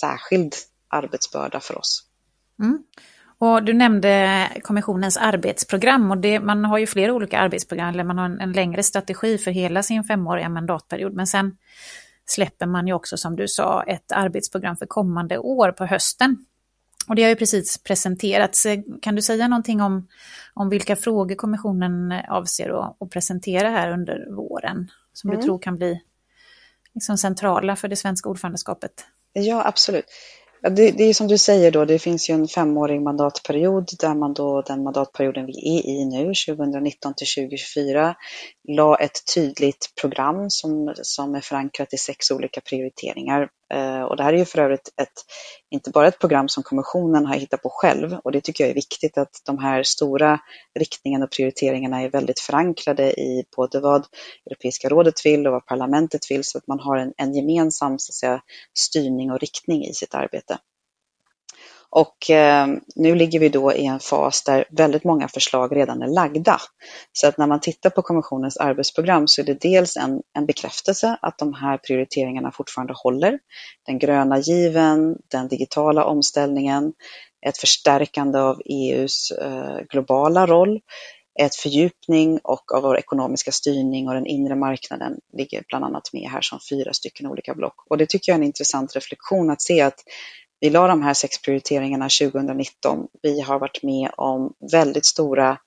särskild 0.00 0.54
arbetsbörda 0.88 1.60
för 1.60 1.78
oss. 1.78 2.02
Mm. 2.62 2.78
Och 3.38 3.64
du 3.64 3.72
nämnde 3.72 4.48
kommissionens 4.62 5.16
arbetsprogram 5.16 6.10
och 6.10 6.18
det, 6.18 6.40
man 6.40 6.64
har 6.64 6.78
ju 6.78 6.86
flera 6.86 7.12
olika 7.12 7.38
arbetsprogram, 7.38 7.88
eller 7.88 8.04
man 8.04 8.18
har 8.18 8.24
en, 8.24 8.40
en, 8.40 8.52
längre 8.52 8.82
strategi 8.82 9.38
för 9.38 9.50
hela 9.50 9.82
sin 9.82 10.04
femåriga 10.04 10.48
mandatperiod, 10.48 11.14
men 11.14 11.26
sen 11.26 11.56
släpper 12.26 12.66
man 12.66 12.86
ju 12.86 12.92
också 12.92 13.16
som 13.16 13.36
du 13.36 13.48
sa 13.48 13.82
ett 13.82 14.12
arbetsprogram 14.12 14.76
för 14.76 14.86
kommande 14.86 15.38
år 15.38 15.72
på 15.72 15.86
hösten. 15.86 16.46
Och 17.08 17.14
det 17.14 17.22
har 17.22 17.30
ju 17.30 17.36
precis 17.36 17.78
presenterats. 17.78 18.66
Kan 19.02 19.14
du 19.14 19.22
säga 19.22 19.48
någonting 19.48 19.80
om, 19.80 20.08
om 20.54 20.68
vilka 20.68 20.96
frågor 20.96 21.34
kommissionen 21.34 22.12
avser 22.28 22.68
att, 22.68 22.96
att 23.02 23.10
presentera 23.10 23.70
här 23.70 23.90
under 23.90 24.36
våren? 24.36 24.90
Som 25.12 25.30
mm. 25.30 25.40
du 25.40 25.46
tror 25.46 25.58
kan 25.58 25.76
bli 25.76 26.00
liksom 26.94 27.18
centrala 27.18 27.76
för 27.76 27.88
det 27.88 27.96
svenska 27.96 28.28
ordförandeskapet? 28.28 28.92
Ja, 29.32 29.66
absolut. 29.66 30.04
Det, 30.70 30.90
det, 30.90 31.04
är 31.04 31.14
som 31.14 31.28
du 31.28 31.38
säger 31.38 31.70
då, 31.70 31.84
det 31.84 31.98
finns 31.98 32.30
ju 32.30 32.34
en 32.34 32.48
femårig 32.48 33.02
mandatperiod 33.02 33.88
där 34.00 34.14
man 34.14 34.34
då, 34.34 34.62
den 34.62 34.82
mandatperioden 34.82 35.46
vi 35.46 35.52
är 35.52 35.86
i 35.86 36.04
nu, 36.04 36.24
2019 36.24 37.14
till 37.14 37.26
2024, 37.26 38.14
la 38.68 38.96
ett 38.96 39.34
tydligt 39.34 39.92
program 40.00 40.50
som, 40.50 40.94
som 41.02 41.34
är 41.34 41.40
förankrat 41.40 41.94
i 41.94 41.96
sex 41.96 42.30
olika 42.30 42.60
prioriteringar. 42.60 43.48
Eh, 43.74 44.02
och 44.02 44.16
det 44.16 44.22
här 44.22 44.32
är 44.32 44.38
ju 44.38 44.44
för 44.44 44.58
övrigt 44.58 44.88
ett, 45.02 45.12
inte 45.70 45.90
bara 45.90 46.08
ett 46.08 46.18
program 46.18 46.48
som 46.48 46.62
kommissionen 46.62 47.26
har 47.26 47.34
hittat 47.34 47.62
på 47.62 47.68
själv 47.68 48.18
och 48.24 48.32
det 48.32 48.40
tycker 48.40 48.64
jag 48.64 48.70
är 48.70 48.74
viktigt 48.74 49.18
att 49.18 49.42
de 49.46 49.58
här 49.58 49.82
stora 49.82 50.40
riktningarna 50.78 51.24
och 51.24 51.30
prioriteringarna 51.30 52.02
är 52.02 52.10
väldigt 52.10 52.40
förankrade 52.40 53.20
i 53.20 53.44
både 53.56 53.80
vad 53.80 54.06
Europeiska 54.46 54.88
rådet 54.88 55.26
vill 55.26 55.46
och 55.46 55.52
vad 55.52 55.66
parlamentet 55.66 56.30
vill 56.30 56.44
så 56.44 56.58
att 56.58 56.66
man 56.66 56.80
har 56.80 56.96
en, 56.96 57.12
en 57.16 57.34
gemensam 57.34 57.98
så 57.98 58.10
att 58.10 58.14
säga, 58.14 58.42
styrning 58.78 59.32
och 59.32 59.40
riktning 59.40 59.84
i 59.84 59.94
sitt 59.94 60.14
arbete. 60.14 60.58
Och 61.94 62.30
eh, 62.30 62.66
nu 62.96 63.14
ligger 63.14 63.40
vi 63.40 63.48
då 63.48 63.72
i 63.72 63.86
en 63.86 64.00
fas 64.00 64.44
där 64.44 64.64
väldigt 64.70 65.04
många 65.04 65.28
förslag 65.28 65.76
redan 65.76 66.02
är 66.02 66.06
lagda. 66.06 66.60
Så 67.12 67.26
att 67.26 67.38
när 67.38 67.46
man 67.46 67.60
tittar 67.60 67.90
på 67.90 68.02
kommissionens 68.02 68.56
arbetsprogram 68.56 69.28
så 69.28 69.40
är 69.40 69.44
det 69.44 69.60
dels 69.60 69.96
en, 69.96 70.22
en 70.32 70.46
bekräftelse 70.46 71.18
att 71.22 71.38
de 71.38 71.54
här 71.54 71.78
prioriteringarna 71.78 72.52
fortfarande 72.52 72.94
håller. 72.96 73.38
Den 73.86 73.98
gröna 73.98 74.38
given, 74.38 75.16
den 75.30 75.48
digitala 75.48 76.04
omställningen, 76.04 76.92
ett 77.46 77.58
förstärkande 77.58 78.38
av 78.38 78.60
EUs 78.64 79.30
eh, 79.30 79.78
globala 79.90 80.46
roll, 80.46 80.80
ett 81.40 81.56
fördjupning 81.56 82.38
och 82.42 82.74
av 82.74 82.82
vår 82.82 82.98
ekonomiska 82.98 83.52
styrning 83.52 84.08
och 84.08 84.14
den 84.14 84.26
inre 84.26 84.54
marknaden 84.56 85.16
ligger 85.38 85.62
bland 85.68 85.84
annat 85.84 86.10
med 86.12 86.30
här 86.30 86.40
som 86.40 86.58
fyra 86.70 86.92
stycken 86.92 87.26
olika 87.26 87.54
block. 87.54 87.74
Och 87.90 87.98
det 87.98 88.08
tycker 88.08 88.32
jag 88.32 88.36
är 88.36 88.40
en 88.40 88.46
intressant 88.46 88.96
reflektion 88.96 89.50
att 89.50 89.62
se 89.62 89.80
att 89.80 89.98
vi 90.64 90.70
la 90.70 90.86
de 90.88 91.02
här 91.02 91.14
sex 91.14 91.42
prioriteringarna 91.42 92.08
2019. 92.08 93.06
Vi 93.22 93.40
har 93.40 93.58
varit 93.58 93.82
med 93.82 94.10
om 94.16 94.52
väldigt 94.72 95.04
stora, 95.04 95.58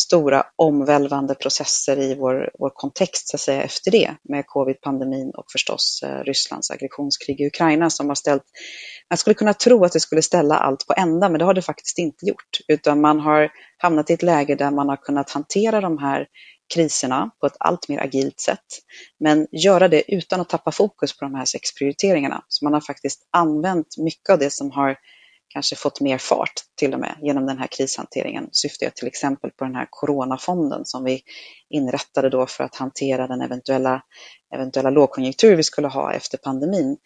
stora 0.00 0.46
omvälvande 0.56 1.34
processer 1.34 1.98
i 1.98 2.14
vår, 2.14 2.50
vår 2.58 2.70
kontext 2.74 3.28
så 3.28 3.36
att 3.36 3.40
säga, 3.40 3.62
efter 3.62 3.90
det 3.90 4.14
med 4.22 4.44
covid-pandemin 4.46 5.30
och 5.30 5.44
förstås 5.52 6.02
eh, 6.04 6.24
Rysslands 6.24 6.70
aggressionskrig 6.70 7.40
i 7.40 7.46
Ukraina 7.46 7.90
som 7.90 8.08
har 8.08 8.14
ställt, 8.14 8.42
man 9.10 9.16
skulle 9.16 9.34
kunna 9.34 9.54
tro 9.54 9.84
att 9.84 9.92
det 9.92 10.00
skulle 10.00 10.22
ställa 10.22 10.58
allt 10.58 10.86
på 10.86 10.94
ända 10.96 11.28
men 11.28 11.38
det 11.38 11.44
har 11.44 11.54
det 11.54 11.62
faktiskt 11.62 11.98
inte 11.98 12.26
gjort 12.26 12.58
utan 12.68 13.00
man 13.00 13.20
har 13.20 13.50
hamnat 13.78 14.10
i 14.10 14.12
ett 14.12 14.22
läge 14.22 14.54
där 14.54 14.70
man 14.70 14.88
har 14.88 14.96
kunnat 14.96 15.30
hantera 15.30 15.80
de 15.80 15.98
här 15.98 16.26
kriserna 16.74 17.30
på 17.40 17.46
ett 17.46 17.56
allt 17.60 17.88
mer 17.88 17.98
agilt 17.98 18.40
sätt. 18.40 18.66
Men 19.20 19.46
göra 19.52 19.88
det 19.88 20.14
utan 20.14 20.40
att 20.40 20.48
tappa 20.48 20.72
fokus 20.72 21.16
på 21.18 21.24
de 21.24 21.34
här 21.34 21.44
sex 21.44 21.74
prioriteringarna. 21.74 22.44
Så 22.48 22.64
man 22.64 22.72
har 22.72 22.80
faktiskt 22.80 23.28
använt 23.30 23.98
mycket 23.98 24.30
av 24.30 24.38
det 24.38 24.50
som 24.50 24.70
har 24.70 24.96
kanske 25.48 25.76
fått 25.76 26.00
mer 26.00 26.18
fart 26.18 26.52
till 26.78 26.94
och 26.94 27.00
med 27.00 27.16
genom 27.22 27.46
den 27.46 27.58
här 27.58 27.66
krishanteringen. 27.66 28.48
Syftar 28.52 28.86
jag 28.86 28.94
till 28.94 29.06
exempel 29.06 29.50
på 29.50 29.64
den 29.64 29.74
här 29.74 29.86
coronafonden 29.90 30.84
som 30.84 31.04
vi 31.04 31.22
inrättade 31.70 32.30
då 32.30 32.46
för 32.46 32.64
att 32.64 32.76
hantera 32.76 33.26
den 33.26 33.40
eventuella, 33.40 34.02
eventuella 34.54 34.90
lågkonjunktur 34.90 35.56
vi 35.56 35.62
skulle 35.62 35.88
ha 35.88 36.12
efter 36.12 36.38
pandemin. 36.38 36.96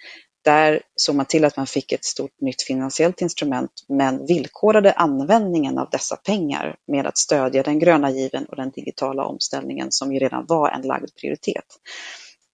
Där 0.47 0.83
såg 0.97 1.15
man 1.15 1.27
till 1.27 1.45
att 1.45 1.57
man 1.57 1.67
fick 1.67 1.93
ett 1.93 2.05
stort 2.05 2.41
nytt 2.41 2.63
finansiellt 2.63 3.21
instrument 3.21 3.71
men 3.89 4.27
villkorade 4.27 4.93
användningen 4.93 5.79
av 5.79 5.91
dessa 5.91 6.17
pengar 6.17 6.77
med 6.93 7.07
att 7.07 7.19
stödja 7.19 7.63
den 7.63 7.79
gröna 7.79 8.11
given 8.11 8.45
och 8.45 8.57
den 8.57 8.71
digitala 8.71 9.25
omställningen 9.25 9.93
som 9.93 10.13
ju 10.13 10.19
redan 10.19 10.47
var 10.47 10.71
en 10.71 10.83
lagd 10.83 11.11
prioritet. 11.21 11.65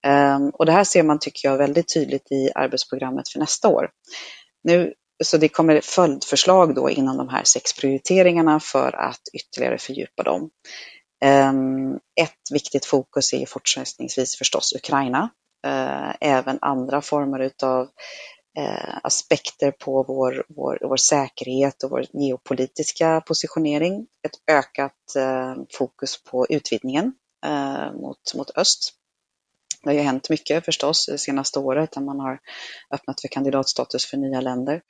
Ehm, 0.06 0.50
och 0.50 0.66
det 0.66 0.72
här 0.72 0.84
ser 0.84 1.02
man, 1.02 1.18
tycker 1.18 1.48
jag, 1.48 1.58
väldigt 1.58 1.94
tydligt 1.94 2.32
i 2.32 2.50
arbetsprogrammet 2.54 3.28
för 3.28 3.38
nästa 3.38 3.68
år. 3.68 3.90
Nu, 4.64 4.92
så 5.24 5.36
det 5.36 5.48
kommer 5.48 5.80
följdförslag 5.80 6.74
då 6.74 6.90
inom 6.90 7.16
de 7.16 7.28
här 7.28 7.44
sex 7.44 7.72
prioriteringarna 7.72 8.60
för 8.60 8.96
att 8.96 9.22
ytterligare 9.32 9.78
fördjupa 9.78 10.22
dem. 10.22 10.50
Ehm, 11.24 11.94
ett 12.20 12.52
viktigt 12.52 12.84
fokus 12.84 13.32
är 13.34 13.46
fortsättningsvis 13.46 14.36
förstås 14.38 14.72
Ukraina 14.76 15.30
Eh, 15.66 16.14
även 16.20 16.58
andra 16.60 17.02
former 17.02 17.40
utav 17.40 17.88
eh, 18.58 18.98
aspekter 19.02 19.70
på 19.70 20.02
vår, 20.02 20.44
vår, 20.48 20.78
vår 20.82 20.96
säkerhet 20.96 21.82
och 21.82 21.90
vår 21.90 22.04
geopolitiska 22.12 23.20
positionering. 23.20 24.06
Ett 24.22 24.56
ökat 24.56 25.16
eh, 25.16 25.54
fokus 25.78 26.24
på 26.24 26.46
utvidgningen 26.48 27.14
eh, 27.46 27.92
mot, 27.92 28.34
mot 28.34 28.56
öst. 28.56 28.92
Det 29.82 29.88
har 29.88 29.94
ju 29.94 30.00
hänt 30.00 30.30
mycket 30.30 30.64
förstås 30.64 31.06
det 31.06 31.18
senaste 31.18 31.58
året 31.58 31.92
där 31.92 32.00
man 32.00 32.20
har 32.20 32.38
öppnat 32.90 33.20
för 33.20 33.28
kandidatstatus 33.28 34.06
för 34.06 34.16
nya 34.16 34.40
länder. 34.40 34.82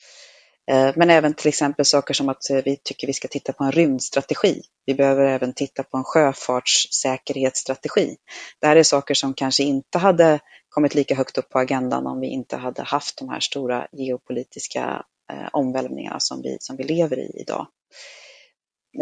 Eh, 0.71 0.93
men 0.97 1.11
även 1.11 1.35
till 1.35 1.49
exempel 1.49 1.85
saker 1.85 2.15
som 2.15 2.29
att 2.29 2.51
eh, 2.51 2.61
vi 2.65 2.77
tycker 2.85 3.07
vi 3.07 3.13
ska 3.13 3.29
titta 3.29 3.53
på 3.53 3.65
en 3.65 3.73
rymdstrategi. 3.73 4.63
Vi 4.87 4.95
behöver 4.95 5.25
även 5.25 5.53
titta 5.53 5.83
på 5.83 5.97
en 5.97 6.05
sjöfartssäkerhetsstrategi. 6.05 8.17
Det 8.61 8.67
här 8.67 8.77
är 8.77 8.83
saker 8.83 9.15
som 9.15 9.35
kanske 9.35 9.63
inte 9.63 9.99
hade 9.99 10.41
kommit 10.69 10.95
lika 10.95 11.15
högt 11.15 11.39
upp 11.39 11.49
på 11.49 11.59
agendan 11.59 12.07
om 12.07 12.21
vi 12.21 12.27
inte 12.27 12.57
hade 12.57 12.83
haft 12.83 13.19
de 13.19 13.29
här 13.29 13.41
stora 13.41 13.87
geopolitiska 13.93 15.05
eh, 15.33 15.49
omvälvningarna 15.53 16.21
som 16.21 16.43
vi, 16.43 16.57
som 16.61 16.77
vi 16.77 16.85
lever 16.85 17.19
i 17.19 17.41
idag. 17.41 17.67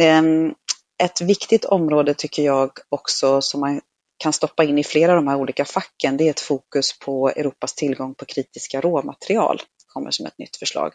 Ehm, 0.01 0.55
ett 1.03 1.21
viktigt 1.21 1.65
område 1.65 2.15
tycker 2.15 2.43
jag 2.43 2.71
också 2.89 3.41
som 3.41 3.61
man 3.61 3.81
kan 4.19 4.33
stoppa 4.33 4.65
in 4.65 4.79
i 4.79 4.85
flera 4.85 5.13
av 5.13 5.17
de 5.17 5.29
här 5.29 5.37
olika 5.37 5.65
facken, 5.65 6.17
det 6.17 6.27
är 6.27 6.31
ett 6.31 6.41
fokus 6.41 6.99
på 6.99 7.29
Europas 7.29 7.75
tillgång 7.75 8.15
på 8.15 8.25
kritiska 8.25 8.81
råmaterial, 8.81 9.63
kommer 9.87 10.11
som 10.11 10.27
ett 10.27 10.39
nytt 10.39 10.57
förslag. 10.57 10.93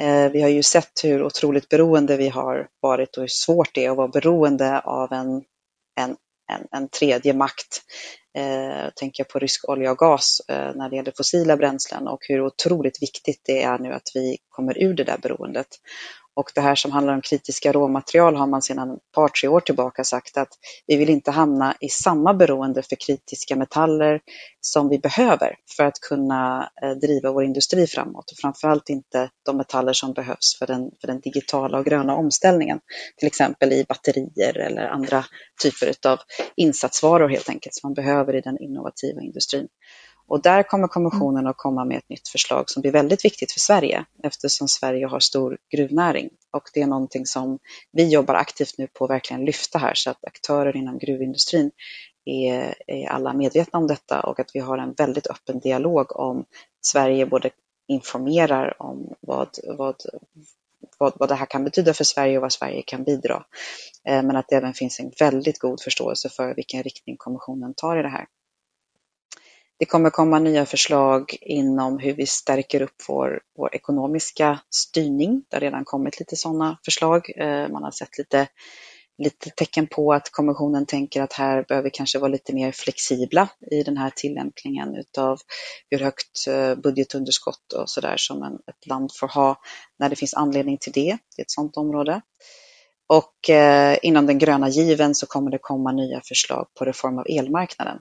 Eh, 0.00 0.30
vi 0.30 0.42
har 0.42 0.48
ju 0.48 0.62
sett 0.62 1.04
hur 1.04 1.22
otroligt 1.22 1.68
beroende 1.68 2.16
vi 2.16 2.28
har 2.28 2.68
varit 2.80 3.16
och 3.16 3.22
hur 3.22 3.28
svårt 3.28 3.74
det 3.74 3.84
är 3.84 3.90
att 3.90 3.96
vara 3.96 4.08
beroende 4.08 4.80
av 4.80 5.12
en, 5.12 5.42
en, 6.00 6.16
en, 6.52 6.66
en 6.70 6.88
tredje 6.88 7.32
makt 7.32 7.82
eh, 8.38 8.90
tänker 8.96 9.20
jag 9.20 9.28
på 9.28 9.38
rysk 9.38 9.68
olja 9.68 9.90
och 9.90 9.98
gas 9.98 10.40
eh, 10.48 10.74
när 10.74 10.90
det 10.90 10.96
gäller 10.96 11.12
fossila 11.16 11.56
bränslen 11.56 12.08
och 12.08 12.18
hur 12.28 12.40
otroligt 12.40 13.02
viktigt 13.02 13.40
det 13.44 13.62
är 13.62 13.78
nu 13.78 13.92
att 13.92 14.08
vi 14.14 14.38
kommer 14.48 14.82
ur 14.82 14.94
det 14.94 15.04
där 15.04 15.18
beroendet. 15.18 15.68
Och 16.34 16.52
det 16.54 16.60
här 16.60 16.74
som 16.74 16.92
handlar 16.92 17.14
om 17.14 17.20
kritiska 17.20 17.72
råmaterial 17.72 18.36
har 18.36 18.46
man 18.46 18.62
sedan 18.62 18.90
ett 18.90 19.12
par, 19.14 19.28
tre 19.28 19.48
år 19.48 19.60
tillbaka 19.60 20.04
sagt 20.04 20.36
att 20.36 20.48
vi 20.86 20.96
vill 20.96 21.10
inte 21.10 21.30
hamna 21.30 21.74
i 21.80 21.88
samma 21.88 22.34
beroende 22.34 22.82
för 22.82 22.96
kritiska 22.96 23.56
metaller 23.56 24.20
som 24.60 24.88
vi 24.88 24.98
behöver 24.98 25.54
för 25.76 25.84
att 25.84 26.00
kunna 26.00 26.70
eh, 26.82 26.90
driva 26.90 27.32
vår 27.32 27.44
industri 27.44 27.86
framåt. 27.86 28.30
Och 28.30 28.38
framförallt 28.40 28.88
inte 28.88 29.30
de 29.46 29.56
metaller 29.56 29.92
som 29.92 30.12
behövs 30.12 30.58
för 30.58 30.66
den, 30.66 30.90
för 31.00 31.06
den 31.06 31.20
digitala 31.20 31.78
och 31.78 31.84
gröna 31.84 32.14
omställningen. 32.14 32.80
Till 33.16 33.26
exempel 33.26 33.72
i 33.72 33.84
batterier 33.88 34.58
eller 34.58 34.86
andra 34.86 35.24
typer 35.62 36.10
av 36.10 36.18
insatsvaror 36.56 37.28
helt 37.28 37.48
enkelt 37.48 37.74
som 37.74 37.88
man 37.88 37.94
behöver 37.94 38.36
i 38.36 38.40
den 38.40 38.58
innovativa 38.58 39.20
industrin. 39.20 39.68
Och 40.30 40.42
där 40.42 40.62
kommer 40.62 40.88
kommissionen 40.88 41.46
att 41.46 41.56
komma 41.56 41.84
med 41.84 41.98
ett 41.98 42.08
nytt 42.08 42.28
förslag 42.28 42.70
som 42.70 42.80
blir 42.80 42.92
väldigt 42.92 43.24
viktigt 43.24 43.52
för 43.52 43.60
Sverige 43.60 44.04
eftersom 44.22 44.68
Sverige 44.68 45.06
har 45.06 45.20
stor 45.20 45.58
gruvnäring. 45.70 46.30
Och 46.50 46.62
det 46.74 46.82
är 46.82 46.86
någonting 46.86 47.26
som 47.26 47.58
vi 47.92 48.08
jobbar 48.08 48.34
aktivt 48.34 48.78
nu 48.78 48.86
på 48.86 49.04
att 49.04 49.10
verkligen 49.10 49.44
lyfta 49.44 49.78
här 49.78 49.94
så 49.94 50.10
att 50.10 50.24
aktörer 50.24 50.76
inom 50.76 50.98
gruvindustrin 50.98 51.70
är, 52.24 52.74
är 52.86 53.08
alla 53.08 53.32
medvetna 53.32 53.78
om 53.78 53.86
detta 53.86 54.20
och 54.20 54.40
att 54.40 54.50
vi 54.54 54.60
har 54.60 54.78
en 54.78 54.92
väldigt 54.92 55.26
öppen 55.26 55.58
dialog 55.58 56.16
om 56.16 56.44
Sverige 56.80 57.26
både 57.26 57.50
informerar 57.88 58.82
om 58.82 59.14
vad, 59.20 59.48
vad, 59.78 59.96
vad, 60.98 61.12
vad 61.16 61.28
det 61.28 61.34
här 61.34 61.46
kan 61.46 61.64
betyda 61.64 61.94
för 61.94 62.04
Sverige 62.04 62.36
och 62.36 62.42
vad 62.42 62.52
Sverige 62.52 62.82
kan 62.82 63.04
bidra. 63.04 63.44
Eh, 64.08 64.22
men 64.22 64.36
att 64.36 64.48
det 64.48 64.56
även 64.56 64.74
finns 64.74 65.00
en 65.00 65.12
väldigt 65.18 65.58
god 65.58 65.82
förståelse 65.82 66.28
för 66.28 66.54
vilken 66.54 66.82
riktning 66.82 67.16
kommissionen 67.16 67.74
tar 67.74 67.98
i 67.98 68.02
det 68.02 68.08
här. 68.08 68.26
Det 69.80 69.86
kommer 69.86 70.10
komma 70.10 70.38
nya 70.38 70.66
förslag 70.66 71.36
inom 71.40 71.98
hur 71.98 72.12
vi 72.12 72.26
stärker 72.26 72.82
upp 72.82 73.02
vår, 73.08 73.40
vår 73.56 73.74
ekonomiska 73.74 74.60
styrning. 74.74 75.44
Det 75.48 75.56
har 75.56 75.60
redan 75.60 75.84
kommit 75.84 76.18
lite 76.20 76.36
sådana 76.36 76.78
förslag. 76.84 77.30
Eh, 77.36 77.68
man 77.68 77.82
har 77.82 77.90
sett 77.90 78.18
lite, 78.18 78.48
lite 79.18 79.50
tecken 79.50 79.86
på 79.86 80.12
att 80.12 80.30
kommissionen 80.30 80.86
tänker 80.86 81.22
att 81.22 81.32
här 81.32 81.64
behöver 81.68 81.84
vi 81.84 81.90
kanske 81.90 82.18
vara 82.18 82.30
lite 82.30 82.54
mer 82.54 82.72
flexibla 82.72 83.48
i 83.70 83.82
den 83.82 83.96
här 83.96 84.12
tillämpningen 84.16 84.96
utav 84.96 85.38
hur 85.90 85.98
högt 85.98 86.46
eh, 86.48 86.74
budgetunderskott 86.74 87.72
och 87.72 87.90
sådär 87.90 88.16
som 88.16 88.42
en, 88.42 88.54
ett 88.54 88.86
land 88.86 89.10
får 89.14 89.28
ha 89.28 89.60
när 89.98 90.08
det 90.08 90.16
finns 90.16 90.34
anledning 90.34 90.78
till 90.78 90.92
det. 90.92 91.18
Det 91.36 91.42
är 91.42 91.44
ett 91.44 91.50
sådant 91.50 91.76
område. 91.76 92.20
Och 93.12 93.50
eh, 93.50 93.98
inom 94.02 94.26
den 94.26 94.38
gröna 94.38 94.68
given 94.68 95.14
så 95.14 95.26
kommer 95.26 95.50
det 95.50 95.58
komma 95.58 95.92
nya 95.92 96.20
förslag 96.28 96.66
på 96.78 96.84
reform 96.84 97.18
av 97.18 97.26
elmarknaden. 97.28 97.98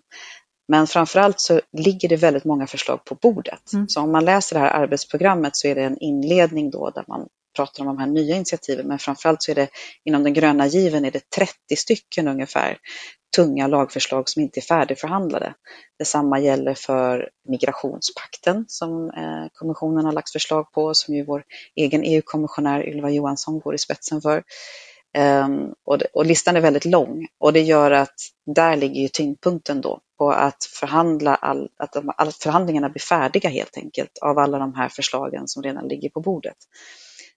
Men 0.69 0.88
framförallt 0.88 1.39
så 1.39 1.62
ligger 1.77 2.10
det 2.10 2.15
väldigt 2.15 2.45
många 2.45 2.67
förslag 2.67 3.05
på 3.05 3.15
bordet. 3.15 3.73
Mm. 3.73 3.89
Så 3.89 4.01
om 4.01 4.12
man 4.12 4.25
läser 4.25 4.55
det 4.55 4.60
här 4.60 4.82
arbetsprogrammet 4.84 5.55
så 5.55 5.67
är 5.67 5.75
det 5.75 5.84
en 5.84 5.97
inledning 5.97 6.69
då 6.69 6.89
där 6.89 7.03
man 7.08 7.27
pratar 7.55 7.84
om 7.84 7.88
de 7.88 7.97
här 7.97 8.08
nya 8.08 8.36
initiativen, 8.36 8.88
men 8.88 8.99
framförallt 8.99 9.43
så 9.43 9.51
är 9.51 9.55
det 9.55 9.67
inom 10.05 10.23
den 10.23 10.34
gröna 10.34 10.67
given 10.67 11.05
är 11.05 11.12
det 11.12 11.29
30 11.29 11.75
stycken 11.75 12.27
ungefär 12.27 12.77
tunga 13.36 13.67
lagförslag 13.67 14.29
som 14.29 14.41
inte 14.41 14.60
är 14.60 14.62
färdigförhandlade. 14.62 15.53
Detsamma 15.99 16.39
gäller 16.39 16.73
för 16.73 17.29
migrationspakten 17.49 18.65
som 18.67 19.10
eh, 19.10 19.47
kommissionen 19.53 20.05
har 20.05 20.12
lagt 20.12 20.32
förslag 20.32 20.71
på, 20.71 20.93
som 20.93 21.15
ju 21.15 21.25
vår 21.25 21.43
egen 21.75 22.03
EU-kommissionär 22.03 22.89
Ylva 22.89 23.10
Johansson 23.10 23.60
går 23.60 23.75
i 23.75 23.77
spetsen 23.77 24.21
för. 24.21 24.43
Ehm, 25.13 25.74
och, 25.86 26.02
och, 26.13 26.26
listan 26.26 26.56
är 26.56 26.62
väldigt 26.62 26.86
lång 26.86 27.28
och 27.39 27.54
det 27.54 27.62
gör 27.62 27.91
att 27.91 28.15
där 28.56 28.76
ligger 28.76 29.02
ju 29.02 29.08
tyngdpunkten 29.08 29.82
då 29.82 30.02
på 30.17 30.32
att 30.32 30.63
förhandla 30.63 31.36
all, 31.36 31.69
att 31.78 31.93
de, 31.93 32.13
att 32.17 32.36
förhandlingarna 32.36 32.89
blir 32.89 33.02
färdiga 33.02 33.50
helt 33.50 33.78
enkelt 33.78 34.17
av 34.22 34.39
alla 34.39 34.60
de 34.60 34.74
här 34.74 34.89
förslagen 34.89 35.48
som 35.48 35.63
redan 35.63 35.88
ligger 35.88 36.10
på 36.10 36.22
bordet. 36.22 36.58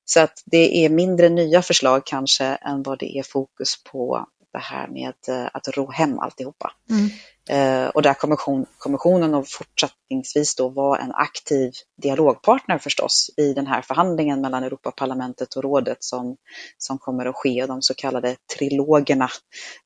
Så 0.04 0.20
att 0.20 0.42
det 0.44 0.84
är 0.84 0.88
mindre 0.88 1.28
nya 1.28 1.62
förslag 1.62 2.06
kanske 2.06 2.44
än 2.44 2.82
vad 2.82 2.98
det 2.98 3.18
är 3.18 3.22
fokus 3.22 3.84
på 3.84 4.26
det 4.52 4.58
här 4.58 4.88
med 4.88 5.14
eh, 5.28 5.48
att 5.52 5.68
ro 5.68 5.90
hem 5.90 6.18
alltihopa. 6.18 6.72
Mm. 6.90 7.10
Eh, 7.50 7.86
och 7.86 8.02
där 8.02 8.14
kommission, 8.14 8.66
kommissionen 8.78 9.34
och 9.34 9.48
fortsättningsvis 9.48 10.56
då 10.56 10.68
var 10.68 10.98
en 10.98 11.12
aktiv 11.12 11.72
dialogpartner 12.02 12.78
förstås 12.78 13.30
i 13.36 13.54
den 13.54 13.66
här 13.66 13.82
förhandlingen 13.82 14.40
mellan 14.40 14.64
Europaparlamentet 14.64 15.56
och 15.56 15.62
rådet 15.62 16.04
som, 16.04 16.36
som 16.78 16.98
kommer 16.98 17.26
att 17.26 17.36
ske, 17.36 17.66
de 17.66 17.82
så 17.82 17.94
kallade 17.94 18.36
trilogerna, 18.56 19.28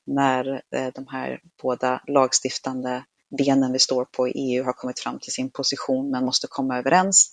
när 0.05 0.61
eh, 0.75 0.87
de 0.95 1.07
här 1.07 1.39
båda 1.61 2.01
lagstiftande 2.07 3.03
benen 3.37 3.73
vi 3.73 3.79
står 3.79 4.05
på 4.05 4.27
i 4.27 4.31
EU 4.31 4.63
har 4.63 4.73
kommit 4.73 4.99
fram 4.99 5.19
till 5.19 5.33
sin 5.33 5.51
position 5.51 6.11
men 6.11 6.25
måste 6.25 6.47
komma 6.47 6.77
överens. 6.77 7.31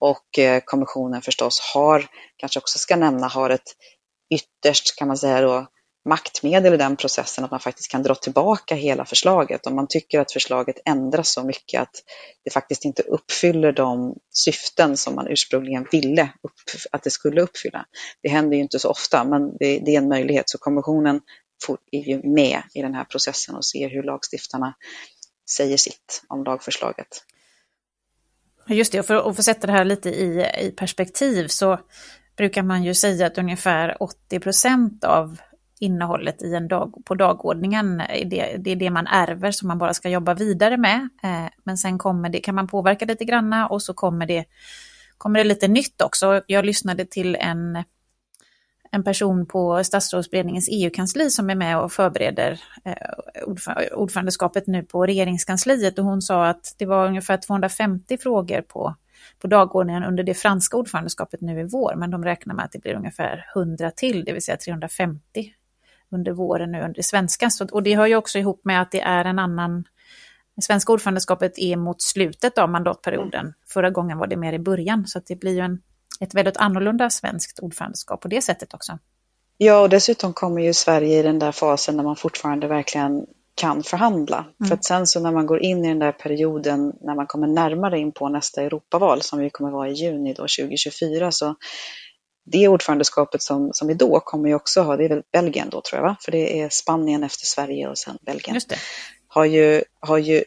Och 0.00 0.38
eh, 0.38 0.62
kommissionen 0.64 1.22
förstås 1.22 1.60
har, 1.74 2.06
kanske 2.36 2.58
också 2.58 2.78
ska 2.78 2.96
nämna, 2.96 3.26
har 3.28 3.50
ett 3.50 3.74
ytterst 4.34 4.98
kan 4.98 5.08
man 5.08 5.16
säga 5.16 5.40
då 5.40 5.66
maktmedel 6.06 6.74
i 6.74 6.76
den 6.76 6.96
processen 6.96 7.44
att 7.44 7.50
man 7.50 7.60
faktiskt 7.60 7.90
kan 7.90 8.02
dra 8.02 8.14
tillbaka 8.14 8.74
hela 8.74 9.04
förslaget 9.04 9.66
om 9.66 9.74
man 9.74 9.86
tycker 9.88 10.20
att 10.20 10.32
förslaget 10.32 10.76
ändras 10.84 11.32
så 11.32 11.44
mycket 11.44 11.82
att 11.82 12.02
det 12.44 12.50
faktiskt 12.50 12.84
inte 12.84 13.02
uppfyller 13.02 13.72
de 13.72 14.16
syften 14.30 14.96
som 14.96 15.14
man 15.14 15.28
ursprungligen 15.28 15.86
ville 15.92 16.32
att 16.92 17.02
det 17.02 17.10
skulle 17.10 17.42
uppfylla. 17.42 17.86
Det 18.22 18.28
händer 18.28 18.56
ju 18.56 18.62
inte 18.62 18.78
så 18.78 18.90
ofta, 18.90 19.24
men 19.24 19.56
det, 19.56 19.78
det 19.78 19.94
är 19.94 19.98
en 19.98 20.08
möjlighet. 20.08 20.50
Så 20.50 20.58
kommissionen 20.58 21.20
är 21.90 22.08
ju 22.08 22.22
med 22.22 22.62
i 22.74 22.82
den 22.82 22.94
här 22.94 23.04
processen 23.04 23.54
och 23.54 23.64
ser 23.64 23.88
hur 23.88 24.02
lagstiftarna 24.02 24.74
säger 25.50 25.76
sitt 25.76 26.22
om 26.28 26.44
lagförslaget. 26.44 27.22
Just 28.68 28.92
det, 28.92 29.00
och 29.00 29.06
för 29.06 29.30
att 29.30 29.36
få 29.36 29.42
sätta 29.42 29.66
det 29.66 29.72
här 29.72 29.84
lite 29.84 30.10
i, 30.10 30.50
i 30.60 30.70
perspektiv 30.70 31.48
så 31.48 31.78
brukar 32.36 32.62
man 32.62 32.84
ju 32.84 32.94
säga 32.94 33.26
att 33.26 33.38
ungefär 33.38 34.02
80 34.02 34.40
procent 34.40 35.04
av 35.04 35.40
innehållet 35.80 36.42
i 36.42 36.54
en 36.54 36.68
dag, 36.68 37.02
på 37.04 37.14
dagordningen. 37.14 38.00
Eh, 38.00 38.28
det, 38.28 38.56
det 38.56 38.70
är 38.70 38.76
det 38.76 38.90
man 38.90 39.06
ärver 39.06 39.50
som 39.50 39.68
man 39.68 39.78
bara 39.78 39.94
ska 39.94 40.08
jobba 40.08 40.34
vidare 40.34 40.76
med. 40.76 41.08
Eh, 41.22 41.46
men 41.64 41.78
sen 41.78 41.98
kommer 41.98 42.28
det, 42.28 42.40
kan 42.40 42.54
man 42.54 42.66
påverka 42.66 43.04
lite 43.04 43.24
granna 43.24 43.68
och 43.68 43.82
så 43.82 43.94
kommer 43.94 44.26
det, 44.26 44.44
kommer 45.18 45.38
det 45.38 45.44
lite 45.44 45.68
nytt 45.68 46.02
också. 46.02 46.42
Jag 46.46 46.64
lyssnade 46.64 47.04
till 47.04 47.36
en, 47.36 47.84
en 48.90 49.04
person 49.04 49.46
på 49.46 49.84
statsrådsberedningens 49.84 50.68
EU-kansli 50.72 51.30
som 51.30 51.50
är 51.50 51.54
med 51.54 51.78
och 51.78 51.92
förbereder 51.92 52.60
eh, 52.84 53.92
ordförandeskapet 53.94 54.66
nu 54.66 54.82
på 54.82 55.06
regeringskansliet 55.06 55.98
och 55.98 56.04
hon 56.04 56.22
sa 56.22 56.46
att 56.46 56.74
det 56.78 56.86
var 56.86 57.06
ungefär 57.06 57.36
250 57.36 58.18
frågor 58.18 58.60
på 58.60 58.94
på 59.38 59.46
dagordningen 59.46 60.04
under 60.04 60.22
det 60.22 60.34
franska 60.34 60.76
ordförandeskapet 60.76 61.40
nu 61.40 61.60
i 61.60 61.64
vår, 61.64 61.94
men 61.96 62.10
de 62.10 62.24
räknar 62.24 62.54
med 62.54 62.64
att 62.64 62.72
det 62.72 62.78
blir 62.78 62.94
ungefär 62.94 63.46
100 63.56 63.90
till, 63.90 64.24
det 64.24 64.32
vill 64.32 64.42
säga 64.42 64.56
350 64.56 65.52
under 66.12 66.32
våren 66.32 66.72
nu 66.72 66.82
under 66.82 67.02
svenska. 67.02 67.50
Så, 67.50 67.66
och 67.72 67.82
det 67.82 67.96
hör 67.96 68.06
ju 68.06 68.16
också 68.16 68.38
ihop 68.38 68.60
med 68.64 68.82
att 68.82 68.90
det 68.90 69.00
är 69.00 69.24
en 69.24 69.38
annan 69.38 69.84
det 70.56 70.62
svenska 70.62 70.92
ordförandeskapet 70.92 71.58
är 71.58 71.76
mot 71.76 72.02
slutet 72.02 72.58
av 72.58 72.70
mandatperioden. 72.70 73.54
Förra 73.66 73.90
gången 73.90 74.18
var 74.18 74.26
det 74.26 74.36
mer 74.36 74.52
i 74.52 74.58
början, 74.58 75.06
så 75.06 75.20
det 75.26 75.36
blir 75.36 75.52
ju 75.52 75.60
en, 75.60 75.82
ett 76.20 76.34
väldigt 76.34 76.56
annorlunda 76.56 77.10
svenskt 77.10 77.58
ordförandeskap 77.58 78.20
på 78.20 78.28
det 78.28 78.42
sättet 78.42 78.74
också. 78.74 78.98
Ja, 79.58 79.80
och 79.80 79.88
dessutom 79.88 80.32
kommer 80.32 80.62
ju 80.62 80.74
Sverige 80.74 81.18
i 81.18 81.22
den 81.22 81.38
där 81.38 81.52
fasen 81.52 81.96
när 81.96 82.04
man 82.04 82.16
fortfarande 82.16 82.66
verkligen 82.66 83.26
kan 83.54 83.82
förhandla. 83.82 84.36
Mm. 84.36 84.68
För 84.68 84.74
att 84.74 84.84
sen 84.84 85.06
så 85.06 85.20
när 85.20 85.32
man 85.32 85.46
går 85.46 85.62
in 85.62 85.84
i 85.84 85.88
den 85.88 85.98
där 85.98 86.12
perioden 86.12 86.92
när 87.00 87.14
man 87.14 87.26
kommer 87.26 87.46
närmare 87.46 87.98
in 87.98 88.12
på 88.12 88.28
nästa 88.28 88.62
Europaval 88.62 89.22
som 89.22 89.38
vi 89.38 89.50
kommer 89.50 89.70
vara 89.70 89.88
i 89.88 89.92
juni 89.92 90.34
då 90.34 90.42
2024 90.42 91.32
så 91.32 91.54
det 92.46 92.68
ordförandeskapet 92.68 93.42
som, 93.42 93.70
som 93.72 93.90
är 93.90 93.94
då 93.94 94.20
kommer 94.20 94.48
ju 94.48 94.54
också 94.54 94.82
ha, 94.82 94.96
det 94.96 95.04
är 95.04 95.08
väl 95.08 95.22
Belgien 95.32 95.68
då 95.70 95.80
tror 95.80 96.02
jag 96.02 96.08
va? 96.08 96.16
För 96.20 96.32
det 96.32 96.60
är 96.60 96.68
Spanien 96.68 97.24
efter 97.24 97.46
Sverige 97.46 97.88
och 97.88 97.98
sen 97.98 98.18
Belgien. 98.20 98.54
Just 98.54 98.68
det. 98.68 98.78
Har 99.28 99.44
ju, 99.44 99.84
har, 100.00 100.18
ju, 100.18 100.44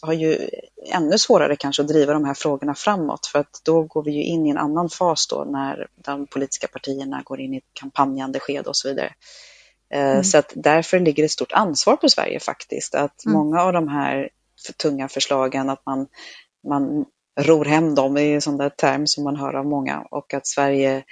har 0.00 0.12
ju 0.12 0.48
ännu 0.92 1.18
svårare 1.18 1.56
kanske 1.56 1.82
att 1.82 1.88
driva 1.88 2.12
de 2.12 2.24
här 2.24 2.34
frågorna 2.34 2.74
framåt 2.74 3.26
för 3.26 3.38
att 3.38 3.60
då 3.64 3.82
går 3.82 4.02
vi 4.02 4.10
ju 4.10 4.22
in 4.22 4.46
i 4.46 4.50
en 4.50 4.58
annan 4.58 4.90
fas 4.90 5.26
då 5.26 5.44
när 5.44 5.86
de 6.04 6.26
politiska 6.26 6.68
partierna 6.68 7.22
går 7.24 7.40
in 7.40 7.54
i 7.54 7.56
ett 7.56 7.64
kampanjande 7.72 8.40
skede 8.40 8.68
och 8.68 8.76
så 8.76 8.88
vidare. 8.88 9.14
Eh, 9.94 10.10
mm. 10.10 10.24
Så 10.24 10.38
att 10.38 10.52
därför 10.56 11.00
ligger 11.00 11.22
det 11.22 11.24
ett 11.24 11.30
stort 11.30 11.52
ansvar 11.52 11.96
på 11.96 12.08
Sverige 12.08 12.40
faktiskt 12.40 12.94
att 12.94 13.24
mm. 13.24 13.38
många 13.38 13.62
av 13.62 13.72
de 13.72 13.88
här 13.88 14.28
tunga 14.82 15.08
förslagen 15.08 15.70
att 15.70 15.86
man, 15.86 16.06
man 16.68 17.04
ror 17.38 17.64
hem 17.64 17.94
dem, 17.94 18.14
det 18.14 18.22
är 18.22 18.34
en 18.34 18.40
sån 18.40 18.56
där 18.56 18.68
term 18.68 19.06
som 19.06 19.24
man 19.24 19.36
hör 19.36 19.54
av 19.54 19.66
många. 19.66 20.06
Och 20.10 20.34
att 20.34 20.46
Sverige 20.46 21.04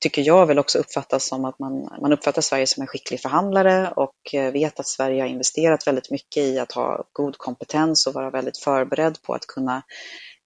tycker 0.00 0.22
jag 0.22 0.46
väl 0.46 0.58
också 0.58 0.78
uppfattas 0.78 1.28
som 1.28 1.44
att 1.44 1.58
man, 1.58 1.88
man 2.00 2.12
uppfattar 2.12 2.42
Sverige 2.42 2.66
som 2.66 2.80
en 2.80 2.86
skicklig 2.86 3.20
förhandlare. 3.20 3.92
Och 3.96 4.34
eh, 4.34 4.52
vet 4.52 4.80
att 4.80 4.86
Sverige 4.86 5.22
har 5.22 5.28
investerat 5.28 5.86
väldigt 5.86 6.10
mycket 6.10 6.42
i 6.42 6.58
att 6.58 6.72
ha 6.72 7.04
god 7.12 7.38
kompetens 7.38 8.06
och 8.06 8.14
vara 8.14 8.30
väldigt 8.30 8.58
förberedd 8.58 9.22
på 9.22 9.34
att 9.34 9.46
kunna, 9.46 9.82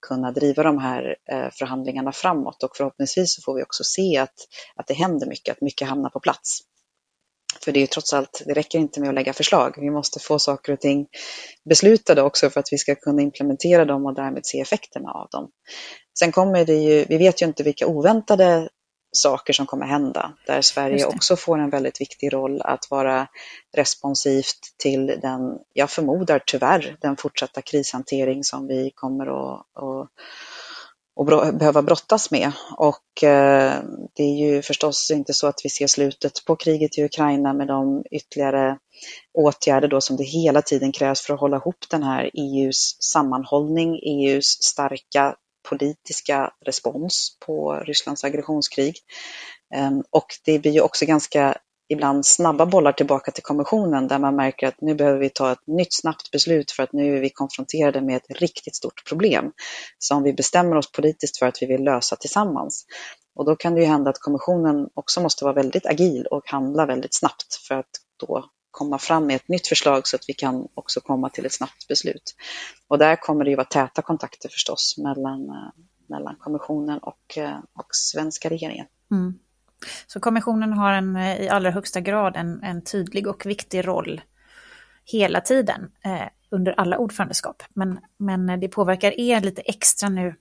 kunna 0.08 0.32
driva 0.32 0.62
de 0.62 0.78
här 0.78 1.16
eh, 1.32 1.50
förhandlingarna 1.52 2.12
framåt. 2.12 2.62
Och 2.62 2.76
förhoppningsvis 2.76 3.34
så 3.34 3.42
får 3.42 3.54
vi 3.54 3.62
också 3.62 3.84
se 3.84 4.18
att, 4.18 4.34
att 4.76 4.86
det 4.86 4.94
händer 4.94 5.26
mycket, 5.26 5.52
att 5.52 5.60
mycket 5.60 5.88
hamnar 5.88 6.10
på 6.10 6.20
plats. 6.20 6.60
För 7.62 7.72
det 7.72 7.82
är 7.82 7.86
trots 7.86 8.12
allt, 8.12 8.42
det 8.46 8.54
räcker 8.54 8.78
inte 8.78 9.00
med 9.00 9.08
att 9.08 9.14
lägga 9.14 9.32
förslag. 9.32 9.74
Vi 9.76 9.90
måste 9.90 10.20
få 10.20 10.38
saker 10.38 10.72
och 10.72 10.80
ting 10.80 11.06
beslutade 11.68 12.22
också 12.22 12.50
för 12.50 12.60
att 12.60 12.68
vi 12.72 12.78
ska 12.78 12.94
kunna 12.94 13.22
implementera 13.22 13.84
dem 13.84 14.06
och 14.06 14.14
därmed 14.14 14.46
se 14.46 14.60
effekterna 14.60 15.10
av 15.10 15.28
dem. 15.30 15.50
Sen 16.18 16.32
kommer 16.32 16.64
det 16.64 16.74
ju, 16.74 17.04
vi 17.08 17.18
vet 17.18 17.42
ju 17.42 17.46
inte 17.46 17.62
vilka 17.62 17.86
oväntade 17.86 18.68
saker 19.16 19.52
som 19.52 19.66
kommer 19.66 19.86
hända, 19.86 20.32
där 20.46 20.60
Sverige 20.60 21.06
också 21.06 21.36
får 21.36 21.58
en 21.58 21.70
väldigt 21.70 22.00
viktig 22.00 22.32
roll 22.32 22.62
att 22.62 22.90
vara 22.90 23.28
responsivt 23.76 24.58
till 24.78 25.06
den, 25.06 25.58
jag 25.72 25.90
förmodar 25.90 26.42
tyvärr, 26.46 26.96
den 27.00 27.16
fortsatta 27.16 27.62
krishantering 27.62 28.44
som 28.44 28.66
vi 28.66 28.92
kommer 28.94 29.26
att, 29.26 29.60
att 29.60 30.08
och 31.16 31.26
behöva 31.54 31.82
brottas 31.82 32.30
med. 32.30 32.52
Och 32.76 33.24
eh, 33.24 33.82
det 34.14 34.22
är 34.22 34.36
ju 34.46 34.62
förstås 34.62 35.10
inte 35.10 35.34
så 35.34 35.46
att 35.46 35.60
vi 35.64 35.70
ser 35.70 35.86
slutet 35.86 36.44
på 36.46 36.56
kriget 36.56 36.98
i 36.98 37.04
Ukraina 37.04 37.52
med 37.52 37.66
de 37.66 38.04
ytterligare 38.10 38.78
åtgärder 39.38 39.88
då 39.88 40.00
som 40.00 40.16
det 40.16 40.24
hela 40.24 40.62
tiden 40.62 40.92
krävs 40.92 41.20
för 41.20 41.34
att 41.34 41.40
hålla 41.40 41.56
ihop 41.56 41.84
den 41.90 42.02
här 42.02 42.30
EUs 42.34 42.96
sammanhållning, 43.00 43.98
EUs 44.02 44.46
starka 44.46 45.34
politiska 45.68 46.52
respons 46.66 47.38
på 47.46 47.74
Rysslands 47.74 48.24
aggressionskrig. 48.24 48.94
Ehm, 49.74 50.02
och 50.10 50.26
det 50.44 50.58
blir 50.58 50.72
ju 50.72 50.80
också 50.80 51.06
ganska 51.06 51.56
ibland 51.88 52.26
snabba 52.26 52.66
bollar 52.66 52.92
tillbaka 52.92 53.30
till 53.30 53.42
kommissionen 53.42 54.08
där 54.08 54.18
man 54.18 54.36
märker 54.36 54.66
att 54.66 54.80
nu 54.80 54.94
behöver 54.94 55.18
vi 55.18 55.30
ta 55.30 55.52
ett 55.52 55.66
nytt 55.66 55.94
snabbt 55.94 56.30
beslut 56.30 56.70
för 56.70 56.82
att 56.82 56.92
nu 56.92 57.16
är 57.16 57.20
vi 57.20 57.30
konfronterade 57.30 58.00
med 58.00 58.16
ett 58.16 58.40
riktigt 58.40 58.76
stort 58.76 59.08
problem 59.08 59.52
som 59.98 60.22
vi 60.22 60.32
bestämmer 60.32 60.76
oss 60.76 60.92
politiskt 60.92 61.38
för 61.38 61.46
att 61.46 61.62
vi 61.62 61.66
vill 61.66 61.84
lösa 61.84 62.16
tillsammans. 62.16 62.86
Och 63.34 63.44
då 63.44 63.56
kan 63.56 63.74
det 63.74 63.80
ju 63.80 63.86
hända 63.86 64.10
att 64.10 64.18
kommissionen 64.18 64.88
också 64.94 65.20
måste 65.20 65.44
vara 65.44 65.54
väldigt 65.54 65.86
agil 65.86 66.26
och 66.30 66.42
handla 66.50 66.86
väldigt 66.86 67.14
snabbt 67.14 67.54
för 67.68 67.74
att 67.74 67.90
då 68.20 68.44
komma 68.70 68.98
fram 68.98 69.26
med 69.26 69.36
ett 69.36 69.48
nytt 69.48 69.66
förslag 69.66 70.08
så 70.08 70.16
att 70.16 70.24
vi 70.28 70.34
kan 70.34 70.68
också 70.74 71.00
komma 71.00 71.30
till 71.30 71.46
ett 71.46 71.52
snabbt 71.52 71.88
beslut. 71.88 72.34
Och 72.88 72.98
där 72.98 73.16
kommer 73.16 73.44
det 73.44 73.50
ju 73.50 73.56
vara 73.56 73.66
täta 73.66 74.02
kontakter 74.02 74.48
förstås 74.48 74.94
mellan, 74.98 75.48
eh, 75.48 75.82
mellan 76.06 76.36
kommissionen 76.38 76.98
och, 76.98 77.38
eh, 77.38 77.58
och 77.72 77.86
svenska 77.90 78.50
regeringen. 78.50 78.86
Mm. 79.10 79.38
Så 80.06 80.20
kommissionen 80.20 80.72
har 80.72 80.92
en, 80.92 81.16
eh, 81.16 81.40
i 81.40 81.48
allra 81.48 81.70
högsta 81.70 82.00
grad 82.00 82.36
en, 82.36 82.62
en 82.62 82.82
tydlig 82.82 83.26
och 83.26 83.46
viktig 83.46 83.86
roll 83.86 84.20
hela 85.04 85.40
tiden 85.40 85.90
eh, 86.04 86.28
under 86.50 86.72
alla 86.72 86.98
ordförandeskap. 86.98 87.62
Men, 87.74 87.98
men 88.18 88.60
det 88.60 88.68
påverkar 88.68 89.20
er 89.20 89.40
lite 89.40 89.62
extra 89.62 90.08
nu 90.08 90.34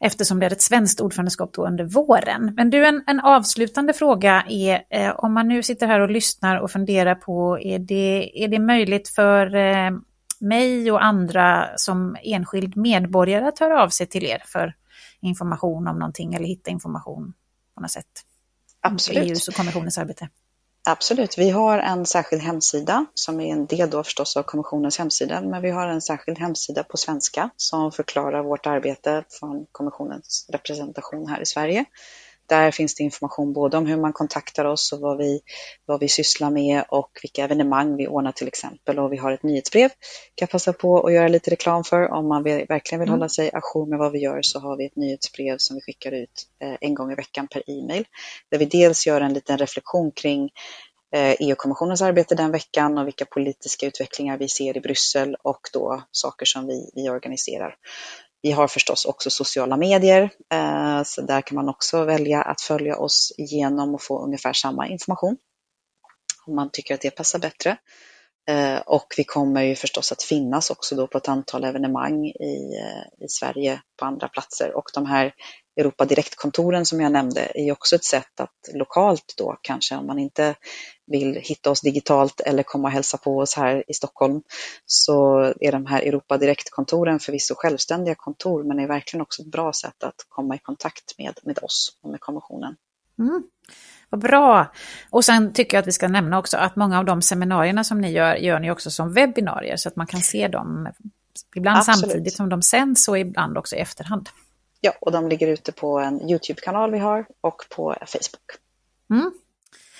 eftersom 0.00 0.40
det 0.40 0.46
är 0.46 0.52
ett 0.52 0.62
svenskt 0.62 1.00
ordförandeskap 1.00 1.52
då 1.52 1.66
under 1.66 1.84
våren. 1.84 2.54
Men 2.56 2.70
du, 2.70 2.86
en, 2.86 3.04
en 3.06 3.20
avslutande 3.20 3.92
fråga 3.92 4.44
är 4.48 4.82
eh, 4.90 5.10
om 5.10 5.34
man 5.34 5.48
nu 5.48 5.62
sitter 5.62 5.86
här 5.86 6.00
och 6.00 6.10
lyssnar 6.10 6.56
och 6.56 6.70
funderar 6.70 7.14
på 7.14 7.58
är 7.60 7.78
det, 7.78 8.44
är 8.44 8.48
det 8.48 8.58
möjligt 8.58 9.08
för 9.08 9.54
eh, 9.54 9.90
mig 10.40 10.92
och 10.92 11.04
andra 11.04 11.68
som 11.76 12.16
enskild 12.22 12.76
medborgare 12.76 13.48
att 13.48 13.58
höra 13.58 13.82
av 13.82 13.88
sig 13.88 14.06
till 14.06 14.24
er 14.24 14.42
för 14.46 14.74
information 15.20 15.88
om 15.88 15.98
någonting 15.98 16.34
eller 16.34 16.46
hitta 16.46 16.70
information 16.70 17.32
på 17.74 17.80
något 17.80 17.90
sätt? 17.90 18.24
Absolut. 18.80 19.30
EUs 19.30 19.48
och 19.48 19.54
kommissionens 19.54 19.98
arbete. 19.98 20.28
Absolut, 20.88 21.38
vi 21.38 21.50
har 21.50 21.78
en 21.78 22.06
särskild 22.06 22.42
hemsida 22.42 23.06
som 23.14 23.40
är 23.40 23.52
en 23.52 23.66
del 23.66 23.90
då 23.90 24.04
förstås 24.04 24.36
av 24.36 24.42
kommissionens 24.42 24.98
hemsida, 24.98 25.40
men 25.40 25.62
vi 25.62 25.70
har 25.70 25.86
en 25.86 26.00
särskild 26.00 26.38
hemsida 26.38 26.82
på 26.84 26.96
svenska 26.96 27.50
som 27.56 27.92
förklarar 27.92 28.42
vårt 28.42 28.66
arbete 28.66 29.24
från 29.40 29.66
kommissionens 29.72 30.46
representation 30.52 31.28
här 31.28 31.40
i 31.40 31.46
Sverige. 31.46 31.84
Där 32.50 32.70
finns 32.70 32.94
det 32.94 33.02
information 33.02 33.52
både 33.52 33.76
om 33.76 33.86
hur 33.86 33.96
man 33.96 34.12
kontaktar 34.12 34.64
oss 34.64 34.92
och 34.92 35.00
vad 35.00 35.18
vi, 35.18 35.40
vad 35.86 36.00
vi 36.00 36.08
sysslar 36.08 36.50
med 36.50 36.84
och 36.88 37.18
vilka 37.22 37.44
evenemang 37.44 37.96
vi 37.96 38.08
ordnar 38.08 38.32
till 38.32 38.48
exempel. 38.48 38.98
Och 38.98 39.12
vi 39.12 39.16
har 39.16 39.32
ett 39.32 39.42
nyhetsbrev, 39.42 39.88
kan 39.88 39.96
jag 40.34 40.50
passa 40.50 40.72
på 40.72 41.06
att 41.06 41.12
göra 41.12 41.28
lite 41.28 41.50
reklam 41.50 41.84
för. 41.84 42.12
Om 42.12 42.28
man 42.28 42.42
vill, 42.42 42.66
verkligen 42.68 43.00
vill 43.00 43.08
mm. 43.08 43.18
hålla 43.18 43.28
sig 43.28 43.50
ajour 43.52 43.86
med 43.86 43.98
vad 43.98 44.12
vi 44.12 44.18
gör 44.18 44.42
så 44.42 44.58
har 44.58 44.76
vi 44.76 44.86
ett 44.86 44.96
nyhetsbrev 44.96 45.56
som 45.58 45.76
vi 45.76 45.80
skickar 45.80 46.12
ut 46.12 46.46
eh, 46.62 46.76
en 46.80 46.94
gång 46.94 47.12
i 47.12 47.14
veckan 47.14 47.48
per 47.48 47.62
e-mail. 47.66 48.04
Där 48.50 48.58
vi 48.58 48.64
dels 48.64 49.06
gör 49.06 49.20
en 49.20 49.32
liten 49.32 49.58
reflektion 49.58 50.10
kring 50.10 50.50
EU-kommissionens 51.14 52.00
eh, 52.00 52.06
e 52.06 52.08
arbete 52.08 52.34
den 52.34 52.50
veckan 52.50 52.98
och 52.98 53.06
vilka 53.06 53.24
politiska 53.24 53.86
utvecklingar 53.86 54.38
vi 54.38 54.48
ser 54.48 54.76
i 54.76 54.80
Bryssel 54.80 55.36
och 55.42 55.60
då 55.72 56.02
saker 56.10 56.46
som 56.46 56.66
vi, 56.66 56.90
vi 56.94 57.10
organiserar. 57.10 57.76
Vi 58.42 58.52
har 58.52 58.68
förstås 58.68 59.04
också 59.04 59.30
sociala 59.30 59.76
medier, 59.76 60.30
eh, 60.52 61.02
så 61.04 61.22
där 61.22 61.40
kan 61.40 61.54
man 61.54 61.68
också 61.68 62.04
välja 62.04 62.42
att 62.42 62.60
följa 62.60 62.96
oss 62.96 63.32
genom 63.38 63.94
och 63.94 64.02
få 64.02 64.24
ungefär 64.24 64.52
samma 64.52 64.88
information 64.88 65.36
om 66.46 66.56
man 66.56 66.70
tycker 66.72 66.94
att 66.94 67.00
det 67.00 67.10
passar 67.10 67.38
bättre. 67.38 67.76
Eh, 68.48 68.78
och 68.78 69.06
vi 69.16 69.24
kommer 69.24 69.62
ju 69.62 69.74
förstås 69.74 70.12
att 70.12 70.22
finnas 70.22 70.70
också 70.70 70.96
då 70.96 71.06
på 71.06 71.18
ett 71.18 71.28
antal 71.28 71.64
evenemang 71.64 72.26
i, 72.26 72.76
eh, 72.80 73.24
i 73.24 73.28
Sverige 73.28 73.82
på 73.98 74.04
andra 74.04 74.28
platser 74.28 74.76
och 74.76 74.90
de 74.94 75.06
här 75.06 75.34
Europa 75.80 76.04
Direktkontoren 76.04 76.86
som 76.86 77.00
jag 77.00 77.12
nämnde 77.12 77.52
är 77.54 77.72
också 77.72 77.96
ett 77.96 78.04
sätt 78.04 78.40
att 78.40 78.68
lokalt 78.74 79.34
då 79.36 79.58
kanske 79.62 79.96
om 79.96 80.06
man 80.06 80.18
inte 80.18 80.54
vill 81.06 81.34
hitta 81.34 81.70
oss 81.70 81.80
digitalt 81.80 82.40
eller 82.40 82.62
komma 82.62 82.88
och 82.88 82.92
hälsa 82.92 83.18
på 83.18 83.38
oss 83.38 83.56
här 83.56 83.84
i 83.88 83.94
Stockholm 83.94 84.42
så 84.86 85.40
är 85.60 85.72
de 85.72 85.86
här 85.86 86.02
Europa 86.02 86.38
Direktkontoren 86.38 87.18
förvisso 87.18 87.54
självständiga 87.56 88.14
kontor 88.14 88.64
men 88.64 88.78
är 88.78 88.86
verkligen 88.86 89.22
också 89.22 89.42
ett 89.42 89.50
bra 89.50 89.72
sätt 89.72 90.04
att 90.04 90.26
komma 90.28 90.54
i 90.54 90.58
kontakt 90.58 91.18
med, 91.18 91.38
med 91.42 91.58
oss 91.62 91.98
och 92.02 92.10
med 92.10 92.20
kommissionen. 92.20 92.76
Mm. 93.18 93.42
Vad 94.10 94.20
bra! 94.20 94.72
Och 95.10 95.24
sen 95.24 95.52
tycker 95.52 95.76
jag 95.76 95.82
att 95.82 95.88
vi 95.88 95.92
ska 95.92 96.08
nämna 96.08 96.38
också 96.38 96.56
att 96.56 96.76
många 96.76 96.98
av 96.98 97.04
de 97.04 97.22
seminarierna 97.22 97.84
som 97.84 98.00
ni 98.00 98.10
gör, 98.10 98.34
gör 98.34 98.60
ni 98.60 98.70
också 98.70 98.90
som 98.90 99.12
webbinarier 99.12 99.76
så 99.76 99.88
att 99.88 99.96
man 99.96 100.06
kan 100.06 100.20
se 100.20 100.48
dem 100.48 100.88
ibland 101.56 101.78
Absolut. 101.78 102.00
samtidigt 102.00 102.36
som 102.36 102.48
de 102.48 102.62
sänds 102.62 103.08
och 103.08 103.18
ibland 103.18 103.58
också 103.58 103.76
i 103.76 103.78
efterhand. 103.78 104.28
Ja, 104.80 104.92
och 105.00 105.12
de 105.12 105.28
ligger 105.28 105.46
ute 105.46 105.72
på 105.72 105.98
en 105.98 106.30
YouTube-kanal 106.30 106.90
vi 106.90 106.98
har 106.98 107.26
och 107.40 107.64
på 107.70 107.94
Facebook. 108.06 108.50
Mm. 109.10 109.30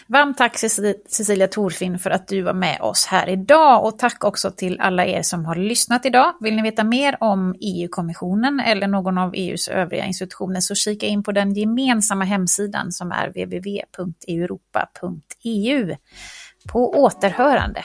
Varmt 0.07 0.38
tack 0.38 0.59
Cecilia 0.59 1.49
Torfinn 1.49 1.99
för 1.99 2.11
att 2.11 2.29
du 2.29 2.43
var 2.43 2.53
med 2.53 2.81
oss 2.81 3.07
här 3.07 3.29
idag 3.29 3.85
och 3.85 3.99
tack 3.99 4.25
också 4.25 4.51
till 4.51 4.81
alla 4.81 5.07
er 5.07 5.23
som 5.23 5.45
har 5.45 5.55
lyssnat 5.55 6.07
idag. 6.07 6.35
Vill 6.40 6.57
ni 6.57 6.62
veta 6.62 6.85
mer 6.85 7.16
om 7.21 7.55
EU-kommissionen 7.61 8.61
eller 8.61 8.87
någon 8.87 9.19
av 9.19 9.35
EUs 9.35 9.69
övriga 9.69 10.05
institutioner 10.05 10.61
så 10.61 10.75
kika 10.75 11.07
in 11.07 11.23
på 11.23 11.33
den 11.33 11.55
gemensamma 11.55 12.25
hemsidan 12.25 12.93
som 12.93 13.12
är 13.12 13.29
www.europa.eu. 13.29 13.97
På 16.73 16.90
återhörande! 16.90 17.85